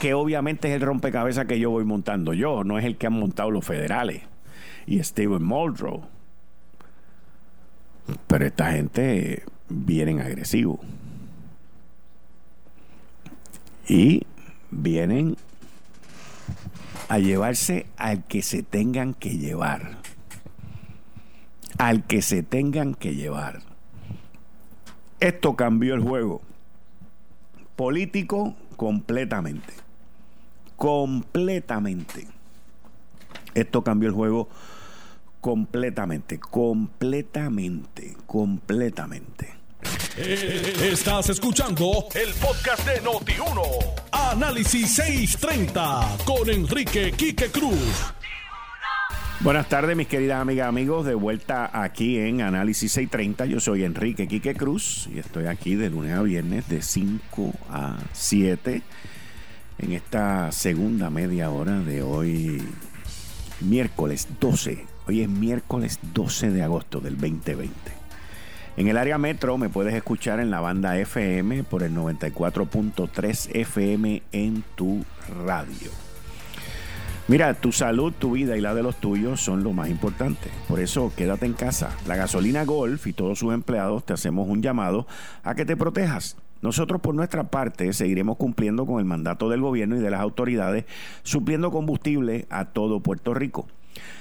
que 0.00 0.14
obviamente 0.14 0.68
es 0.68 0.74
el 0.74 0.80
rompecabezas 0.80 1.46
que 1.46 1.60
yo 1.60 1.70
voy 1.70 1.84
montando 1.84 2.32
yo, 2.32 2.64
no 2.64 2.78
es 2.78 2.84
el 2.84 2.96
que 2.96 3.06
han 3.06 3.12
montado 3.12 3.50
los 3.50 3.64
federales 3.64 4.22
y 4.86 5.02
Steven 5.02 5.42
Muldrow. 5.42 6.15
Pero 8.26 8.46
esta 8.46 8.72
gente 8.72 9.44
vienen 9.68 10.20
agresivos. 10.20 10.80
Y 13.88 14.26
vienen 14.70 15.36
a 17.08 17.18
llevarse 17.18 17.86
al 17.96 18.24
que 18.24 18.42
se 18.42 18.62
tengan 18.62 19.14
que 19.14 19.38
llevar. 19.38 19.98
Al 21.78 22.04
que 22.04 22.22
se 22.22 22.42
tengan 22.42 22.94
que 22.94 23.14
llevar. 23.14 23.62
Esto 25.20 25.56
cambió 25.56 25.94
el 25.94 26.02
juego 26.02 26.42
político 27.76 28.56
completamente. 28.76 29.72
Completamente. 30.76 32.26
Esto 33.54 33.84
cambió 33.84 34.08
el 34.08 34.14
juego 34.14 34.48
completamente, 35.46 36.40
completamente, 36.40 38.16
completamente. 38.26 39.54
Estás 40.16 41.28
escuchando 41.30 42.08
el 42.16 42.34
podcast 42.34 42.84
de 42.84 43.00
Noti1. 43.00 43.62
Análisis 44.10 44.92
630 44.96 46.16
con 46.24 46.50
Enrique 46.50 47.12
Quique 47.12 47.46
Cruz. 47.52 48.12
Buenas 49.38 49.68
tardes, 49.68 49.96
mis 49.96 50.08
queridas 50.08 50.40
amigas, 50.40 50.66
amigos. 50.66 51.06
De 51.06 51.14
vuelta 51.14 51.70
aquí 51.72 52.18
en 52.18 52.40
Análisis 52.40 52.90
630. 52.90 53.46
Yo 53.46 53.60
soy 53.60 53.84
Enrique 53.84 54.26
Quique 54.26 54.56
Cruz 54.56 55.08
y 55.14 55.20
estoy 55.20 55.46
aquí 55.46 55.76
de 55.76 55.90
lunes 55.90 56.18
a 56.18 56.22
viernes 56.22 56.68
de 56.68 56.82
5 56.82 57.52
a 57.70 57.98
7 58.12 58.82
en 59.78 59.92
esta 59.92 60.50
segunda 60.50 61.08
media 61.08 61.50
hora 61.50 61.78
de 61.78 62.02
hoy, 62.02 62.60
miércoles 63.60 64.26
12 64.40 64.95
Hoy 65.08 65.20
es 65.20 65.28
miércoles 65.28 66.00
12 66.14 66.50
de 66.50 66.64
agosto 66.64 66.98
del 67.00 67.16
2020. 67.16 67.70
En 68.76 68.88
el 68.88 68.96
área 68.96 69.18
metro 69.18 69.56
me 69.56 69.68
puedes 69.68 69.94
escuchar 69.94 70.40
en 70.40 70.50
la 70.50 70.58
banda 70.58 70.98
FM 70.98 71.62
por 71.62 71.84
el 71.84 71.94
94.3 71.94 73.50
FM 73.54 74.24
en 74.32 74.64
tu 74.74 75.04
radio. 75.46 75.92
Mira, 77.28 77.54
tu 77.54 77.70
salud, 77.70 78.12
tu 78.18 78.32
vida 78.32 78.56
y 78.56 78.60
la 78.60 78.74
de 78.74 78.82
los 78.82 78.96
tuyos 78.96 79.40
son 79.40 79.62
lo 79.62 79.72
más 79.72 79.90
importante. 79.90 80.50
Por 80.66 80.80
eso 80.80 81.12
quédate 81.16 81.46
en 81.46 81.52
casa. 81.52 81.96
La 82.08 82.16
gasolina 82.16 82.64
Golf 82.64 83.06
y 83.06 83.12
todos 83.12 83.38
sus 83.38 83.54
empleados 83.54 84.04
te 84.04 84.12
hacemos 84.12 84.48
un 84.48 84.60
llamado 84.60 85.06
a 85.44 85.54
que 85.54 85.64
te 85.64 85.76
protejas. 85.76 86.36
Nosotros 86.62 87.00
por 87.00 87.14
nuestra 87.14 87.44
parte 87.44 87.92
seguiremos 87.92 88.38
cumpliendo 88.38 88.86
con 88.86 88.98
el 88.98 89.04
mandato 89.04 89.48
del 89.48 89.60
gobierno 89.60 89.96
y 89.96 90.00
de 90.00 90.10
las 90.10 90.20
autoridades, 90.20 90.84
supliendo 91.22 91.70
combustible 91.70 92.46
a 92.50 92.64
todo 92.64 92.98
Puerto 92.98 93.34
Rico 93.34 93.68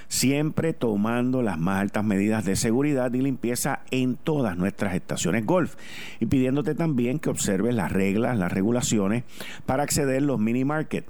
siempre 0.07 0.73
tomando 0.73 1.41
las 1.41 1.57
más 1.57 1.81
altas 1.81 2.03
medidas 2.03 2.45
de 2.45 2.55
seguridad 2.55 3.13
y 3.13 3.21
limpieza 3.21 3.81
en 3.91 4.15
todas 4.15 4.57
nuestras 4.57 4.95
estaciones 4.95 5.45
golf 5.45 5.75
y 6.19 6.25
pidiéndote 6.25 6.75
también 6.75 7.19
que 7.19 7.29
observes 7.29 7.75
las 7.75 7.91
reglas, 7.91 8.37
las 8.37 8.51
regulaciones 8.51 9.23
para 9.65 9.83
acceder 9.83 10.17
a 10.17 10.25
los 10.25 10.39
mini 10.39 10.65
market. 10.65 11.05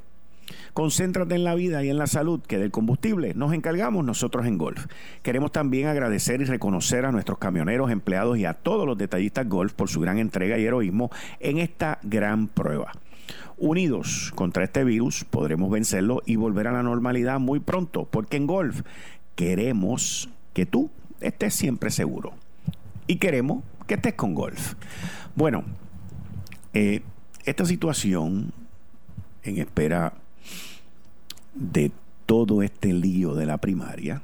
Concéntrate 0.74 1.36
en 1.36 1.44
la 1.44 1.56
vida 1.56 1.84
y 1.84 1.90
en 1.90 1.98
la 1.98 2.06
salud, 2.06 2.42
que 2.42 2.58
del 2.58 2.70
combustible 2.70 3.34
nos 3.34 3.54
encargamos 3.54 4.04
nosotros 4.04 4.46
en 4.46 4.58
Golf. 4.58 4.88
Queremos 5.24 5.52
también 5.52 5.88
agradecer 5.88 6.42
y 6.42 6.46
reconocer 6.46 7.06
a 7.06 7.12
nuestros 7.12 7.38
camioneros, 7.38 7.92
empleados 7.92 8.38
y 8.38 8.46
a 8.46 8.54
todos 8.54 8.86
los 8.86 8.98
detallistas 8.98 9.48
Golf 9.48 9.74
por 9.74 9.90
su 9.90 10.02
gran 10.02 10.20
entrega 10.20 10.58
y 10.58 10.66
heroísmo 10.66 11.10
en 11.40 11.60
esta 11.60 12.00
gran 12.04 12.48
prueba. 12.48 12.92
Unidos 13.58 14.32
contra 14.36 14.64
este 14.64 14.84
virus 14.84 15.24
podremos 15.24 15.72
vencerlo 15.72 16.22
y 16.26 16.36
volver 16.36 16.68
a 16.68 16.72
la 16.72 16.84
normalidad 16.84 17.40
muy 17.40 17.60
pronto, 17.60 18.06
porque 18.06 18.38
en 18.38 18.48
golf 18.48 18.82
queremos 19.36 20.30
que 20.54 20.66
tú 20.66 20.90
estés 21.22 21.54
siempre 21.54 21.90
seguro 21.90 22.34
y 23.08 23.18
queremos 23.18 23.64
que 23.88 23.96
estés 23.96 24.14
con 24.16 24.34
golf. 24.34 24.74
Bueno, 25.36 25.64
eh, 26.74 27.02
esta 27.46 27.66
situación 27.66 28.52
en 29.44 29.58
espera 29.60 30.14
de 31.54 31.92
todo 32.26 32.64
este 32.64 32.92
lío 32.92 33.36
de 33.36 33.46
la 33.46 33.58
primaria 33.58 34.22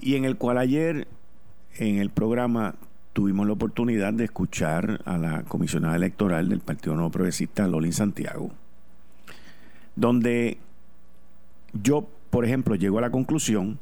y 0.00 0.16
en 0.16 0.24
el 0.24 0.36
cual 0.36 0.58
ayer 0.58 1.08
en 1.76 1.98
el 1.98 2.10
programa 2.10 2.74
tuvimos 3.14 3.46
la 3.46 3.52
oportunidad 3.52 4.12
de 4.12 4.24
escuchar 4.24 5.00
a 5.06 5.16
la 5.16 5.44
comisionada 5.44 5.94
electoral 5.96 6.48
del 6.48 6.60
Partido 6.60 6.96
Nuevo 6.96 7.10
Progresista, 7.10 7.66
Lolin 7.68 7.92
Santiago, 7.92 8.50
donde 9.94 10.58
yo, 11.72 12.08
por 12.30 12.44
ejemplo, 12.44 12.74
llego 12.74 12.98
a 12.98 13.02
la 13.02 13.10
conclusión 13.10 13.78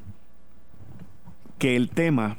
que 1.57 1.75
el 1.75 1.89
tema 1.89 2.37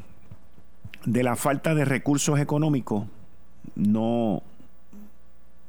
de 1.05 1.25
la 1.25 1.35
falta 1.35 1.75
de 1.75 1.85
recursos 1.85 2.39
económicos 2.39 3.07
no, 3.75 4.43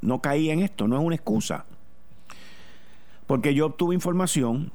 no 0.01 0.21
caía 0.21 0.53
en 0.53 0.59
esto, 0.59 0.87
no 0.87 0.95
es 0.95 1.03
una 1.03 1.15
excusa. 1.15 1.65
Porque 3.25 3.55
yo 3.55 3.65
obtuve 3.65 3.95
información 3.95 4.71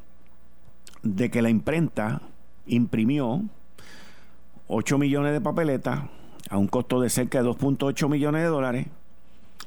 de 1.04 1.30
que 1.30 1.42
la 1.42 1.50
imprenta 1.50 2.22
imprimió 2.66 3.44
8 4.66 4.98
millones 4.98 5.32
de 5.32 5.40
papeletas 5.40 6.00
a 6.50 6.58
un 6.58 6.66
costo 6.66 7.00
de 7.00 7.08
cerca 7.08 7.42
de 7.42 7.48
2.8 7.48 8.08
millones 8.08 8.42
de 8.42 8.48
dólares 8.48 8.86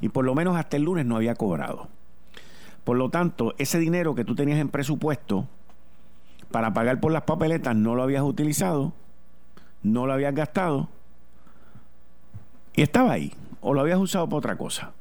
y 0.02 0.10
por 0.10 0.26
lo 0.26 0.36
menos 0.36 0.58
hasta 0.58 0.78
el 0.78 0.84
lunes 0.84 1.06
no 1.06 1.16
había 1.16 1.34
cobrado. 1.34 1.88
Por 2.84 2.98
lo 2.98 3.10
tanto, 3.10 3.56
ese 3.58 3.80
dinero 3.80 4.14
que 4.14 4.26
tú 4.26 4.36
tenías 4.36 4.60
en 4.60 4.70
presupuesto 4.70 5.48
para 6.52 6.74
pagar 6.74 7.00
por 7.00 7.12
las 7.12 7.24
papeletas 7.24 7.76
no 7.76 7.96
lo 7.96 8.04
habías 8.04 8.22
utilizado, 8.22 8.92
no 9.82 10.06
lo 10.06 10.14
habías 10.14 10.36
gastado 10.36 10.90
y 12.76 12.82
estaba 12.82 13.14
ahí 13.14 13.34
o 13.62 13.74
lo 13.74 13.80
habías 13.80 14.00
usado 14.00 14.28
para 14.28 14.38
otra 14.38 14.58
cosa. 14.58 14.92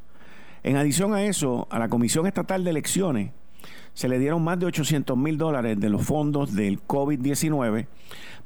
En 0.62 0.77
adición 0.77 1.12
a 1.12 1.25
eso, 1.25 1.66
a 1.68 1.81
la 1.81 1.88
Comisión 1.88 2.29
Estatal 2.29 2.62
de 2.62 2.71
Elecciones 2.71 3.33
se 3.95 4.09
le 4.09 4.19
dieron 4.19 4.43
más 4.43 4.59
de 4.59 4.67
800 4.67 5.17
mil 5.17 5.37
dólares 5.37 5.79
de 5.79 5.89
los 5.89 6.03
fondos 6.03 6.55
del 6.55 6.81
COVID-19 6.81 7.87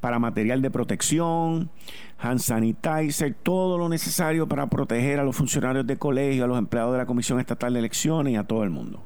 para 0.00 0.18
material 0.18 0.60
de 0.60 0.70
protección, 0.70 1.70
hand 2.18 2.40
sanitizer, 2.40 3.34
todo 3.42 3.78
lo 3.78 3.88
necesario 3.88 4.46
para 4.48 4.66
proteger 4.66 5.20
a 5.20 5.24
los 5.24 5.36
funcionarios 5.36 5.86
de 5.86 5.96
colegio, 5.96 6.44
a 6.44 6.48
los 6.48 6.58
empleados 6.58 6.92
de 6.92 6.98
la 6.98 7.06
Comisión 7.06 7.40
Estatal 7.40 7.72
de 7.72 7.78
Elecciones 7.78 8.32
y 8.32 8.36
a 8.36 8.44
todo 8.44 8.64
el 8.64 8.70
mundo. 8.70 9.04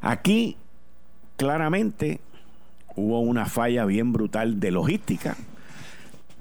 Aquí, 0.00 0.56
claramente, 1.36 2.20
hubo 2.96 3.20
una 3.20 3.46
falla 3.46 3.84
bien 3.84 4.12
brutal 4.12 4.60
de 4.60 4.70
logística, 4.70 5.36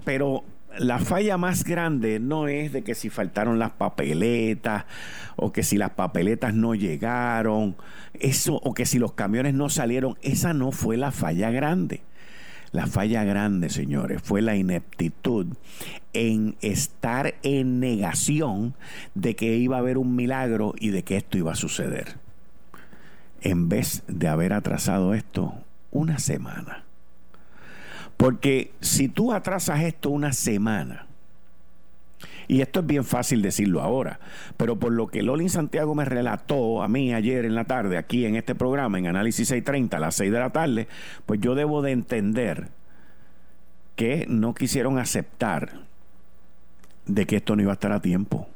pero 0.04 0.44
la 0.78 1.00
falla 1.00 1.38
más 1.38 1.64
grande 1.64 2.20
no 2.20 2.48
es 2.48 2.72
de 2.74 2.84
que 2.84 2.96
si 2.96 3.10
faltaron 3.10 3.60
las 3.60 3.72
papeletas 3.72 4.86
o 5.36 5.52
que 5.52 5.64
si 5.64 5.78
las 5.78 5.92
papeletas 5.92 6.54
no 6.54 6.76
llegaron, 6.76 7.76
eso 8.14 8.56
o 8.56 8.74
que 8.74 8.86
si 8.86 9.00
los 9.00 9.14
camiones 9.14 9.54
no 9.54 9.70
salieron, 9.70 10.18
esa 10.22 10.54
no 10.54 10.72
fue 10.72 10.98
la 10.98 11.12
falla 11.12 11.52
grande. 11.52 12.02
La 12.72 12.88
falla 12.88 13.24
grande, 13.24 13.70
señores, 13.70 14.20
fue 14.24 14.42
la 14.42 14.56
ineptitud 14.56 15.46
en 16.14 16.56
estar 16.62 17.36
en 17.44 17.80
negación 17.80 18.74
de 19.14 19.36
que 19.36 19.58
iba 19.58 19.76
a 19.76 19.80
haber 19.80 20.00
un 20.00 20.16
milagro 20.16 20.74
y 20.80 20.90
de 20.90 21.04
que 21.04 21.18
esto 21.18 21.38
iba 21.38 21.52
a 21.52 21.56
suceder. 21.56 22.18
En 23.42 23.70
vez 23.70 24.04
de 24.08 24.28
haber 24.28 24.54
atrasado 24.54 25.14
esto 25.14 25.54
una 25.92 26.18
semana. 26.18 26.83
Porque 28.18 28.74
si 28.80 29.10
tú 29.10 29.34
atrasas 29.34 29.82
esto 29.82 30.10
una 30.10 30.34
semana, 30.34 31.08
y 32.48 32.62
esto 32.62 32.82
es 32.82 32.86
bien 32.86 33.04
fácil 33.04 33.42
decirlo 33.42 33.82
ahora, 33.82 34.20
pero 34.58 34.78
por 34.78 34.92
lo 34.92 35.08
que 35.08 35.24
Lolin 35.24 35.50
Santiago 35.50 35.96
me 35.96 36.06
relató 36.06 36.84
a 36.84 36.88
mí 36.88 37.14
ayer 37.14 37.46
en 37.46 37.56
la 37.56 37.66
tarde, 37.66 37.98
aquí 37.98 38.26
en 38.26 38.36
este 38.36 38.56
programa, 38.56 39.00
en 39.00 39.08
Análisis 39.08 39.48
630, 39.48 39.98
a 39.98 40.00
las 40.00 40.16
6 40.16 40.32
de 40.32 40.40
la 40.40 40.52
tarde, 40.52 40.88
pues 41.26 41.40
yo 41.40 41.56
debo 41.56 41.82
de 41.82 41.92
entender 41.92 42.70
que 43.96 44.26
no 44.28 44.54
quisieron 44.54 44.98
aceptar 45.00 45.82
de 47.06 47.26
que 47.26 47.38
esto 47.38 47.56
no 47.56 47.62
iba 47.62 47.72
a 47.72 47.74
estar 47.74 47.92
a 47.92 48.02
tiempo. 48.02 48.48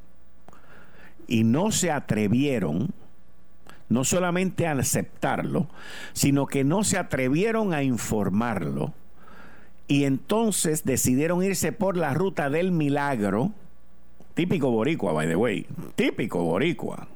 Y 1.27 1.43
no 1.43 1.71
se 1.71 1.91
atrevieron, 1.91 2.93
no 3.89 4.03
solamente 4.03 4.67
a 4.67 4.71
aceptarlo, 4.73 5.67
sino 6.13 6.45
que 6.45 6.63
no 6.63 6.83
se 6.83 6.97
atrevieron 6.97 7.73
a 7.73 7.83
informarlo. 7.83 8.93
Y 9.87 10.03
entonces 10.03 10.83
decidieron 10.83 11.43
irse 11.43 11.71
por 11.71 11.97
la 11.97 12.13
ruta 12.13 12.49
del 12.49 12.71
milagro 12.71 13.53
Típico 14.37 14.69
boricua, 14.69 15.13
by 15.13 15.27
the 15.27 15.35
way. 15.35 15.65
Típico 15.95 16.43
boricua. 16.43 17.07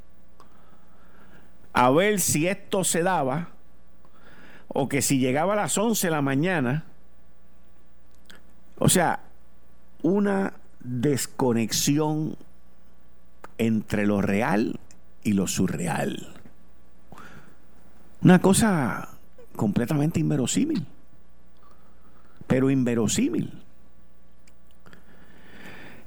A 1.71 1.91
ver 1.91 2.19
si 2.19 2.47
esto 2.47 2.83
se 2.83 3.03
daba 3.03 3.49
o 4.67 4.89
que 4.89 5.03
si 5.03 5.19
llegaba 5.19 5.53
a 5.53 5.57
las 5.57 5.77
11 5.77 6.07
de 6.07 6.11
la 6.11 6.23
mañana. 6.23 6.85
O 8.79 8.89
sea, 8.89 9.19
una 10.01 10.53
desconexión 10.79 12.37
entre 13.59 14.07
lo 14.07 14.23
real 14.23 14.79
y 15.23 15.33
lo 15.33 15.45
surreal. 15.45 16.33
Una 18.23 18.39
cosa 18.39 19.09
completamente 19.55 20.19
inverosímil. 20.19 20.87
Pero 22.47 22.69
inverosímil. 22.69 23.53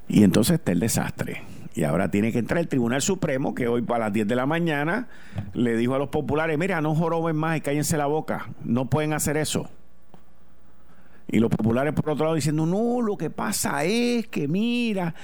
Y 0.09 0.23
entonces 0.23 0.55
está 0.55 0.73
el 0.73 0.81
desastre. 0.81 1.43
Y 1.75 1.83
ahora 1.83 2.11
tiene 2.11 2.31
que 2.31 2.39
entrar 2.39 2.61
el 2.61 2.69
Tribunal 2.69 3.03
Supremo, 3.03 3.55
que 3.55 3.67
hoy 3.67 3.83
para 3.83 4.07
las 4.07 4.13
10 4.13 4.29
de 4.29 4.37
la 4.37 4.47
mañana 4.47 5.09
le 5.55 5.77
dijo 5.77 5.95
a 5.95 5.99
los 5.99 6.09
populares, 6.09 6.57
mira, 6.57 6.81
no 6.81 6.95
joroben 6.95 7.35
más 7.35 7.57
y 7.57 7.61
cállense 7.63 7.97
la 7.97 8.07
boca, 8.07 8.49
no 8.65 8.87
pueden 8.87 9.13
hacer 9.13 9.37
eso. 9.37 9.69
Y 11.27 11.41
los 11.41 11.51
populares 11.51 11.93
por 11.95 12.11
otro 12.11 12.27
lado 12.27 12.37
diciendo, 12.37 12.65
no, 12.65 13.03
lo 13.03 13.17
que 13.17 13.29
pasa 13.29 13.83
es 13.85 14.29
que 14.29 14.47
mira, 14.47 15.15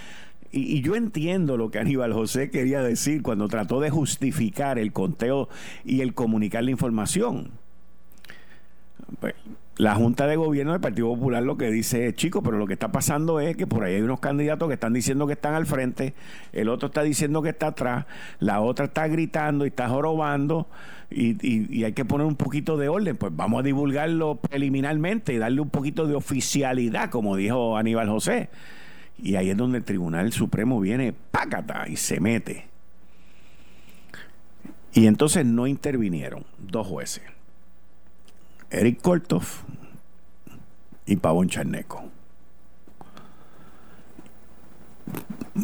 y, 0.51 0.81
yo 0.83 0.96
entiendo 0.96 1.57
lo 1.57 1.70
que 1.70 1.79
Aníbal 1.79 2.12
José 2.12 2.51
quería 2.51 2.83
decir 2.83 3.23
cuando 3.23 3.46
trató 3.46 3.81
de 3.81 3.90
justificar 3.90 4.79
el 4.79 4.92
conteo 4.92 5.49
y 5.85 6.01
el 6.01 6.14
comunicar 6.14 6.64
la 6.64 6.73
información. 6.73 7.53
Pues, 9.20 9.35
la 9.81 9.95
Junta 9.95 10.27
de 10.27 10.37
Gobierno 10.37 10.73
del 10.73 10.81
Partido 10.83 11.09
Popular 11.09 11.43
lo 11.43 11.57
que 11.57 11.71
dice 11.71 12.07
es, 12.07 12.14
chico, 12.14 12.43
pero 12.43 12.59
lo 12.59 12.66
que 12.66 12.75
está 12.75 12.93
pasando 12.93 13.40
es 13.40 13.57
que 13.57 13.66
por 13.66 13.83
ahí 13.83 13.95
hay 13.95 14.03
unos 14.03 14.21
candidatos 14.21 14.69
que 14.69 14.75
están 14.75 14.93
diciendo 14.93 15.27
que 15.27 15.33
están 15.33 15.55
al 15.55 15.64
frente, 15.64 16.12
el 16.53 16.69
otro 16.69 16.88
está 16.88 17.03
diciendo 17.03 17.40
que 17.40 17.49
está 17.49 17.69
atrás, 17.69 18.05
la 18.40 18.61
otra 18.61 18.85
está 18.87 19.09
gritando 19.09 19.64
y 19.64 19.69
está 19.69 19.88
jorobando 19.88 20.69
y, 21.11 21.83
hay 21.83 21.93
que 21.95 22.05
poner 22.05 22.27
un 22.27 22.37
poquito 22.37 22.77
de 22.77 22.88
orden. 22.88 23.16
Pues 23.16 23.35
vamos 23.35 23.61
a 23.61 23.62
divulgarlo 23.62 24.37
preliminarmente 24.37 25.33
y 25.33 25.38
darle 25.38 25.62
un 25.62 25.71
poquito 25.71 26.07
de 26.07 26.14
oficialidad, 26.14 27.09
como 27.09 27.35
dijo 27.37 27.79
Aníbal 27.79 28.09
José. 28.09 28.51
Y 29.19 29.37
ahí 29.37 29.49
es 29.49 29.57
donde 29.57 29.79
el 29.79 29.85
Tribunal 29.85 30.31
Supremo 30.33 30.79
viene, 30.79 31.14
pácata, 31.31 31.88
y 31.88 31.97
se 31.97 32.21
mete. 32.21 32.66
Y 34.93 35.07
entonces 35.07 35.47
no 35.47 35.66
intervinieron 35.66 36.45
dos 36.59 36.87
jueces 36.87 37.23
Eric 38.71 39.01
Korthoff 39.03 39.63
y 41.07 41.17
Pavón 41.17 41.49
Charneco. 41.49 42.05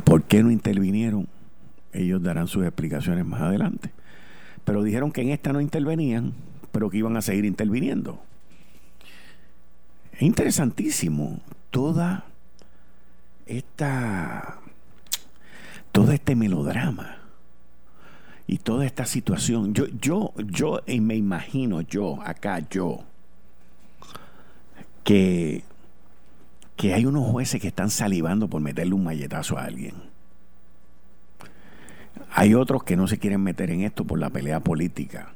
¿Por 0.04 0.24
qué 0.24 0.42
no 0.42 0.50
intervinieron? 0.50 1.28
Ellos 1.92 2.22
darán 2.22 2.48
sus 2.48 2.64
explicaciones 2.64 3.24
más 3.24 3.40
adelante. 3.40 3.92
Pero 4.64 4.82
dijeron 4.82 5.12
que 5.12 5.22
en 5.22 5.30
esta 5.30 5.52
no 5.52 5.60
intervenían, 5.60 6.34
pero 6.72 6.90
que 6.90 6.98
iban 6.98 7.16
a 7.16 7.22
seguir 7.22 7.44
interviniendo. 7.44 8.20
Es 10.12 10.22
interesantísimo 10.22 11.40
toda 11.70 12.24
esta 13.46 14.58
todo 15.92 16.12
este 16.12 16.34
melodrama 16.34 17.25
y 18.46 18.58
toda 18.58 18.86
esta 18.86 19.06
situación. 19.06 19.74
Yo, 19.74 19.86
yo, 20.00 20.32
yo 20.36 20.80
me 21.00 21.16
imagino, 21.16 21.80
yo, 21.80 22.20
acá, 22.22 22.60
yo, 22.70 23.04
que, 25.04 25.64
que 26.76 26.94
hay 26.94 27.06
unos 27.06 27.26
jueces 27.26 27.60
que 27.60 27.68
están 27.68 27.90
salivando 27.90 28.48
por 28.48 28.60
meterle 28.60 28.94
un 28.94 29.04
malletazo 29.04 29.58
a 29.58 29.64
alguien. 29.64 29.94
Hay 32.32 32.54
otros 32.54 32.84
que 32.84 32.96
no 32.96 33.08
se 33.08 33.18
quieren 33.18 33.42
meter 33.42 33.70
en 33.70 33.82
esto 33.82 34.04
por 34.04 34.18
la 34.18 34.30
pelea 34.30 34.60
política, 34.60 35.34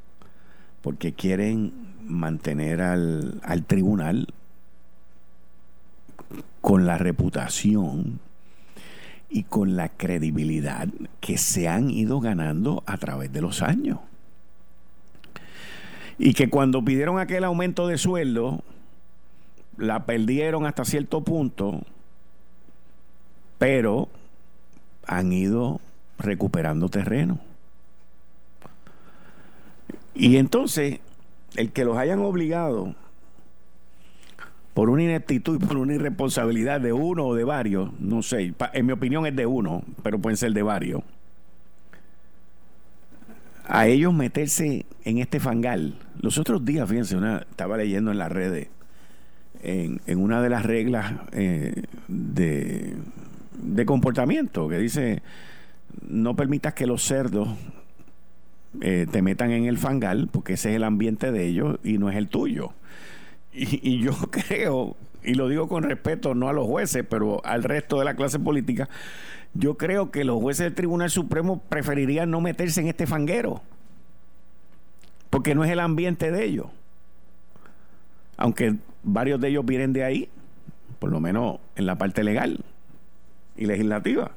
porque 0.82 1.12
quieren 1.12 1.72
mantener 2.04 2.80
al, 2.80 3.40
al 3.44 3.64
tribunal 3.64 4.28
con 6.60 6.86
la 6.86 6.98
reputación 6.98 8.20
y 9.30 9.44
con 9.44 9.76
la 9.76 9.88
credibilidad 9.88 10.88
que 11.20 11.38
se 11.38 11.68
han 11.68 11.88
ido 11.88 12.20
ganando 12.20 12.82
a 12.86 12.98
través 12.98 13.32
de 13.32 13.40
los 13.40 13.62
años. 13.62 14.00
Y 16.18 16.34
que 16.34 16.50
cuando 16.50 16.84
pidieron 16.84 17.18
aquel 17.18 17.44
aumento 17.44 17.86
de 17.86 17.96
sueldo, 17.96 18.62
la 19.78 20.04
perdieron 20.04 20.66
hasta 20.66 20.84
cierto 20.84 21.22
punto, 21.22 21.80
pero 23.58 24.08
han 25.06 25.32
ido 25.32 25.80
recuperando 26.18 26.88
terreno. 26.88 27.38
Y 30.14 30.36
entonces, 30.36 31.00
el 31.56 31.72
que 31.72 31.84
los 31.84 31.96
hayan 31.96 32.20
obligado 32.20 32.94
por 34.74 34.90
una 34.90 35.02
ineptitud 35.02 35.60
y 35.60 35.66
por 35.66 35.76
una 35.76 35.94
irresponsabilidad 35.94 36.80
de 36.80 36.92
uno 36.92 37.26
o 37.26 37.34
de 37.34 37.44
varios, 37.44 37.90
no 38.00 38.22
sé, 38.22 38.54
en 38.72 38.86
mi 38.86 38.92
opinión 38.92 39.26
es 39.26 39.34
de 39.34 39.46
uno, 39.46 39.82
pero 40.02 40.18
pueden 40.18 40.36
ser 40.36 40.52
de 40.52 40.62
varios, 40.62 41.02
a 43.66 43.86
ellos 43.86 44.12
meterse 44.12 44.86
en 45.04 45.18
este 45.18 45.38
fangal. 45.38 45.94
Los 46.20 46.38
otros 46.38 46.64
días, 46.64 46.88
fíjense, 46.88 47.16
una, 47.16 47.38
estaba 47.38 47.76
leyendo 47.76 48.10
en 48.10 48.18
las 48.18 48.32
redes, 48.32 48.68
en, 49.62 50.00
una 50.18 50.42
de 50.42 50.48
las 50.48 50.64
reglas 50.64 51.12
eh, 51.32 51.82
de, 52.08 52.96
de 53.62 53.86
comportamiento, 53.86 54.68
que 54.68 54.78
dice, 54.78 55.22
no 56.08 56.34
permitas 56.34 56.74
que 56.74 56.86
los 56.86 57.02
cerdos 57.02 57.48
eh, 58.80 59.06
te 59.10 59.20
metan 59.22 59.50
en 59.50 59.66
el 59.66 59.78
fangal, 59.78 60.28
porque 60.30 60.54
ese 60.54 60.70
es 60.70 60.76
el 60.76 60.84
ambiente 60.84 61.32
de 61.32 61.46
ellos 61.46 61.78
y 61.82 61.98
no 61.98 62.08
es 62.08 62.16
el 62.16 62.28
tuyo. 62.28 62.72
Y, 63.52 64.00
yo 64.00 64.12
creo, 64.30 64.96
y 65.22 65.34
lo 65.34 65.48
digo 65.48 65.68
con 65.68 65.82
respeto 65.82 66.34
no 66.34 66.48
a 66.48 66.52
los 66.52 66.66
jueces, 66.66 67.04
pero 67.08 67.44
al 67.44 67.62
resto 67.62 67.98
de 67.98 68.04
la 68.04 68.14
clase 68.14 68.38
política, 68.38 68.88
yo 69.54 69.76
creo 69.76 70.10
que 70.10 70.24
los 70.24 70.40
jueces 70.40 70.64
del 70.64 70.74
Tribunal 70.74 71.10
Supremo 71.10 71.60
preferirían 71.68 72.30
no 72.30 72.40
meterse 72.40 72.80
en 72.80 72.88
este 72.88 73.06
fanguero, 73.06 73.62
porque 75.28 75.54
no 75.54 75.64
es 75.64 75.70
el 75.70 75.80
ambiente 75.80 76.30
de 76.30 76.44
ellos. 76.44 76.66
Aunque 78.36 78.76
varios 79.02 79.40
de 79.40 79.48
ellos 79.48 79.66
vienen 79.66 79.92
de 79.92 80.04
ahí, 80.04 80.28
por 80.98 81.10
lo 81.10 81.20
menos 81.20 81.58
en 81.76 81.86
la 81.86 81.96
parte 81.96 82.22
legal 82.22 82.64
y 83.56 83.66
legislativa. 83.66 84.30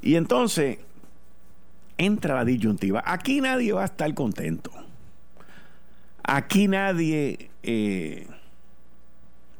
Y 0.00 0.16
entonces 0.16 0.78
entra 1.98 2.34
la 2.34 2.44
disyuntiva. 2.44 3.02
Aquí 3.04 3.40
nadie 3.40 3.72
va 3.72 3.82
a 3.82 3.86
estar 3.86 4.12
contento. 4.14 4.70
Aquí 6.28 6.66
nadie 6.66 7.50
eh, 7.62 8.26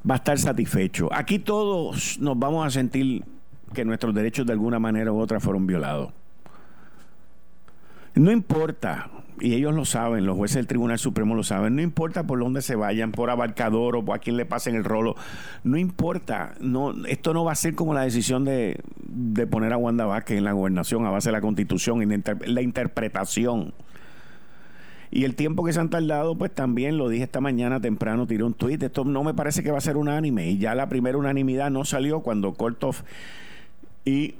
va 0.09 0.15
a 0.15 0.19
estar 0.19 0.37
satisfecho. 0.37 1.09
Aquí 1.13 1.39
todos 1.39 2.19
nos 2.19 2.37
vamos 2.37 2.67
a 2.67 2.71
sentir 2.71 3.23
que 3.73 3.85
nuestros 3.85 4.13
derechos 4.13 4.47
de 4.47 4.53
alguna 4.53 4.81
manera 4.81 5.13
u 5.13 5.21
otra 5.21 5.39
fueron 5.39 5.65
violados. 5.69 6.13
No 8.17 8.33
importa, 8.33 9.11
y 9.39 9.55
ellos 9.55 9.77
lo 9.77 9.85
saben, 9.85 10.27
los 10.27 10.37
jueces 10.37 10.57
del 10.57 10.67
Tribunal 10.67 10.99
Supremo 10.99 11.37
lo 11.37 11.45
saben, 11.45 11.77
no 11.77 11.83
importa 11.83 12.27
por 12.27 12.41
dónde 12.41 12.63
se 12.63 12.75
vayan, 12.75 13.13
por 13.13 13.31
abarcador 13.31 13.95
o 13.95 14.05
por 14.05 14.17
a 14.17 14.19
quién 14.19 14.37
le 14.37 14.45
pasen 14.45 14.75
el 14.75 14.83
rolo, 14.83 15.15
no 15.63 15.77
importa, 15.77 16.55
no, 16.59 17.07
esto 17.07 17.33
no 17.33 17.45
va 17.45 17.53
a 17.53 17.57
ser 17.57 17.77
como 17.77 17.95
la 17.95 18.01
decisión 18.01 18.45
de, 18.45 18.83
poner 19.51 19.73
a 19.73 19.77
Wanda 19.77 20.07
Vázquez 20.07 20.39
en 20.39 20.45
la 20.45 20.53
gobernación 20.53 21.07
a 21.07 21.11
base 21.11 21.29
de 21.29 21.35
la 21.35 21.41
constitución 21.43 22.03
y 22.03 22.51
la 22.51 22.63
interpretación 22.63 23.73
y 25.17 25.25
el 25.25 25.35
tiempo 25.35 25.65
que 25.65 25.73
se 25.73 25.81
han 25.81 25.89
tardado, 25.89 26.37
pues 26.37 26.55
también 26.55 26.99
lo 26.99 27.09
dije 27.09 27.25
esta 27.25 27.41
mañana 27.41 27.81
temprano, 27.81 28.27
tiré 28.27 28.45
un 28.45 28.53
tuit. 28.53 28.83
Esto 28.83 29.03
no 29.03 29.25
me 29.25 29.33
parece 29.33 29.63
que 29.63 29.71
va 29.71 29.79
a 29.79 29.81
ser 29.81 29.97
unánime. 29.97 30.51
Y 30.51 30.59
ya 30.59 30.75
la 30.75 30.91
primera 30.91 31.17
unanimidad 31.17 31.71
no 31.71 31.87
salió 31.87 32.21
cuando 32.21 32.53
Kortov 32.53 32.97
y 34.05 34.35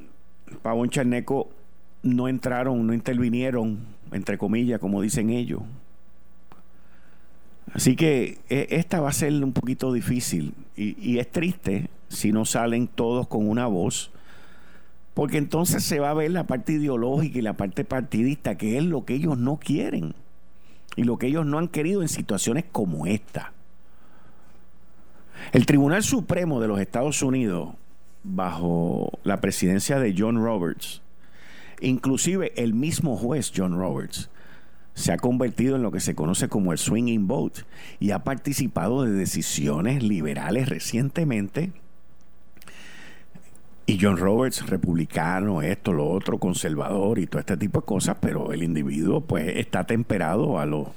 Pavón 0.61 0.91
Charneco 0.91 1.49
no 2.03 2.29
entraron, 2.29 2.87
no 2.87 2.93
intervinieron, 2.93 3.79
entre 4.13 4.37
comillas, 4.37 4.79
como 4.79 5.01
dicen 5.01 5.31
ellos. 5.31 5.63
Así 7.73 7.97
que 7.97 8.37
e, 8.51 8.67
esta 8.73 9.01
va 9.01 9.09
a 9.09 9.15
ser 9.15 9.33
un 9.43 9.55
poquito 9.55 9.95
difícil 9.95 10.53
y, 10.77 10.95
y, 11.01 11.21
es 11.21 11.33
triste 11.33 11.89
si 12.09 12.33
no 12.33 12.45
salen 12.45 12.87
todos 12.87 13.29
con 13.29 13.49
una 13.49 13.67
voz, 13.67 14.11
porque 15.15 15.39
entonces 15.39 15.85
se 15.85 16.01
va 16.01 16.11
a 16.11 16.15
ver 16.15 16.33
la 16.33 16.47
parte 16.47 16.75
ideológica 16.75 17.39
y 17.39 17.43
la 17.43 17.55
parte 17.55 17.87
partidista, 17.87 18.59
que 18.59 18.77
es 18.77 18.85
lo 18.85 19.07
que 19.07 19.15
ellos 19.15 19.39
no 19.39 19.57
quieren 19.57 20.15
y 20.97 21.05
lo 21.05 21.19
que 21.19 21.29
ellos 21.29 21.47
no 21.47 21.59
han 21.59 21.69
querido 21.69 22.03
en 22.03 22.09
situaciones 22.09 22.65
como 22.73 23.07
esta. 23.07 23.53
El 25.53 25.67
Tribunal 25.67 26.03
Supremo 26.03 26.61
de 26.61 26.69
los 26.69 26.81
Estados 26.81 27.23
Unidos, 27.23 27.75
bajo 28.25 29.13
la 29.23 29.41
presidencia 29.41 30.01
de 30.01 30.15
John 30.17 30.43
Roberts, 30.43 31.03
inclusive 31.81 32.53
el 32.57 32.75
mismo 32.75 33.17
juez 33.17 33.53
John 33.55 33.79
Roberts, 33.79 34.31
se 34.95 35.13
ha 35.13 35.19
convertido 35.19 35.77
en 35.77 35.83
lo 35.83 35.93
que 35.93 36.01
se 36.01 36.15
conoce 36.15 36.49
como 36.49 36.73
el 36.73 36.79
swinging 36.79 37.29
vote 37.29 37.63
y 38.01 38.13
ha 38.13 38.25
participado 38.25 39.03
de 39.03 39.13
decisiones 39.13 40.03
liberales 40.03 40.71
recientemente. 40.71 41.73
Y 43.89 43.99
John 44.01 44.17
Roberts, 44.17 44.69
republicano, 44.69 45.63
esto, 45.63 45.93
lo 45.93 46.09
otro, 46.09 46.39
conservador 46.39 47.21
y 47.21 47.29
todo 47.29 47.39
este 47.39 47.57
tipo 47.57 47.81
de 47.81 47.87
cosas, 47.87 48.17
pero 48.21 48.53
el 48.53 48.65
individuo 48.65 49.21
pues 49.21 49.57
está 49.57 49.85
temperado 49.85 50.59
a 50.59 50.67
los 50.67 50.89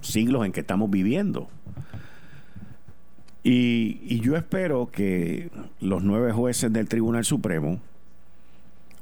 siglos 0.00 0.46
en 0.46 0.52
que 0.52 0.60
estamos 0.60 0.90
viviendo. 0.90 1.50
Y, 3.42 4.20
yo 4.20 4.36
espero 4.36 4.90
que 4.90 5.50
los 5.80 6.02
nueve 6.02 6.32
jueces 6.32 6.72
del 6.72 6.88
Tribunal 6.88 7.24
Supremo 7.24 7.80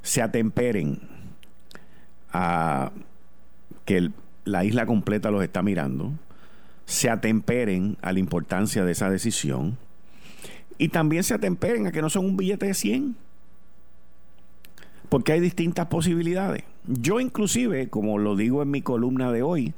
se 0.03 0.22
atemperen 0.22 1.01
a 2.33 2.92
que 3.85 4.11
la 4.44 4.64
isla 4.64 4.87
completa 4.87 5.31
los 5.31 5.42
está 5.42 5.62
mirando, 5.62 6.12
se 6.87 7.11
atemperen 7.11 7.98
a 8.03 8.12
la 8.12 8.18
importancia 8.18 8.85
de 8.85 8.92
esa 8.92 9.11
decisión 9.11 9.77
y 10.77 10.88
también 10.88 11.24
se 11.24 11.35
atemperen 11.35 11.87
a 11.87 11.92
que 11.92 12.03
no 12.03 12.11
son 12.11 12.24
un 12.24 12.37
billete 12.37 12.66
de 12.66 12.74
100 12.74 13.27
porque 15.09 15.33
hay 15.33 15.40
distintas 15.40 15.87
posibilidades. 15.87 16.64
Yo 16.87 17.21
inclusive, 17.21 17.88
como 17.88 18.18
lo 18.18 18.37
digo 18.37 18.62
en 18.62 18.71
mi 18.71 18.83
columna 18.83 19.33
de 19.33 19.42
hoy, 19.42 19.75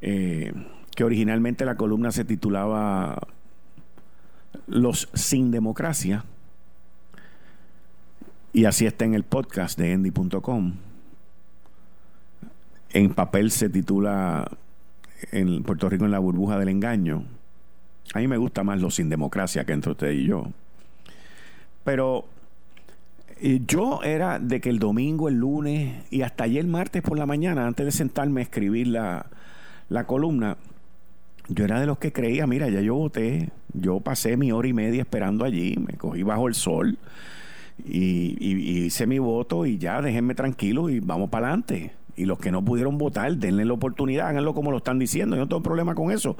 eh, 0.00 0.52
que 0.94 1.04
originalmente 1.04 1.64
la 1.64 1.76
columna 1.76 2.12
se 2.12 2.24
titulaba 2.24 3.18
Los 4.66 5.08
sin 5.14 5.50
democracia, 5.50 6.24
y 8.52 8.66
así 8.66 8.86
está 8.86 9.04
en 9.04 9.14
el 9.14 9.24
podcast 9.24 9.78
de 9.78 9.92
endy.com. 9.92 10.74
En 12.90 13.14
papel 13.14 13.50
se 13.50 13.70
titula 13.70 14.50
en 15.30 15.62
Puerto 15.62 15.88
Rico 15.88 16.04
en 16.04 16.10
la 16.10 16.18
burbuja 16.18 16.58
del 16.58 16.68
engaño. 16.68 17.24
A 18.12 18.18
mí 18.18 18.28
me 18.28 18.36
gusta 18.36 18.62
más 18.62 18.80
los 18.80 18.96
sin 18.96 19.08
democracia 19.08 19.64
que 19.64 19.72
entre 19.72 19.92
usted 19.92 20.10
y 20.10 20.26
yo. 20.26 20.48
Pero 21.84 22.26
yo 23.42 24.02
era 24.04 24.38
de 24.38 24.60
que 24.60 24.70
el 24.70 24.78
domingo, 24.78 25.28
el 25.28 25.34
lunes 25.34 26.04
y 26.10 26.22
hasta 26.22 26.44
ayer 26.44 26.64
martes 26.64 27.02
por 27.02 27.18
la 27.18 27.26
mañana, 27.26 27.66
antes 27.66 27.84
de 27.84 27.92
sentarme 27.92 28.40
a 28.40 28.44
escribir 28.44 28.86
la, 28.88 29.26
columna, 30.06 30.56
yo 31.48 31.64
era 31.64 31.80
de 31.80 31.86
los 31.86 31.98
que 31.98 32.12
creía, 32.12 32.46
mira, 32.46 32.68
ya 32.68 32.80
yo 32.80 32.94
voté, 32.94 33.50
yo 33.74 33.98
pasé 34.00 34.36
mi 34.36 34.52
hora 34.52 34.68
y 34.68 34.72
media 34.72 35.02
esperando 35.02 35.44
allí, 35.44 35.76
me 35.76 35.94
cogí 35.94 36.22
bajo 36.22 36.46
el 36.46 36.54
sol 36.54 36.98
y, 37.84 38.36
hice 38.84 39.08
mi 39.08 39.18
voto 39.18 39.66
y 39.66 39.76
ya, 39.76 40.00
déjenme 40.00 40.34
tranquilo 40.34 40.88
y 40.88 41.00
vamos 41.00 41.28
para 41.28 41.48
adelante. 41.48 41.92
Y 42.14 42.26
los 42.26 42.38
que 42.38 42.52
no 42.52 42.64
pudieron 42.64 42.98
votar, 42.98 43.34
denle 43.36 43.64
la 43.64 43.72
oportunidad, 43.72 44.28
háganlo 44.28 44.54
como 44.54 44.70
lo 44.70 44.76
están 44.76 44.98
diciendo, 44.98 45.34
yo 45.34 45.42
no 45.42 45.48
tengo 45.48 45.62
problema 45.62 45.94
con 45.94 46.12
eso. 46.12 46.36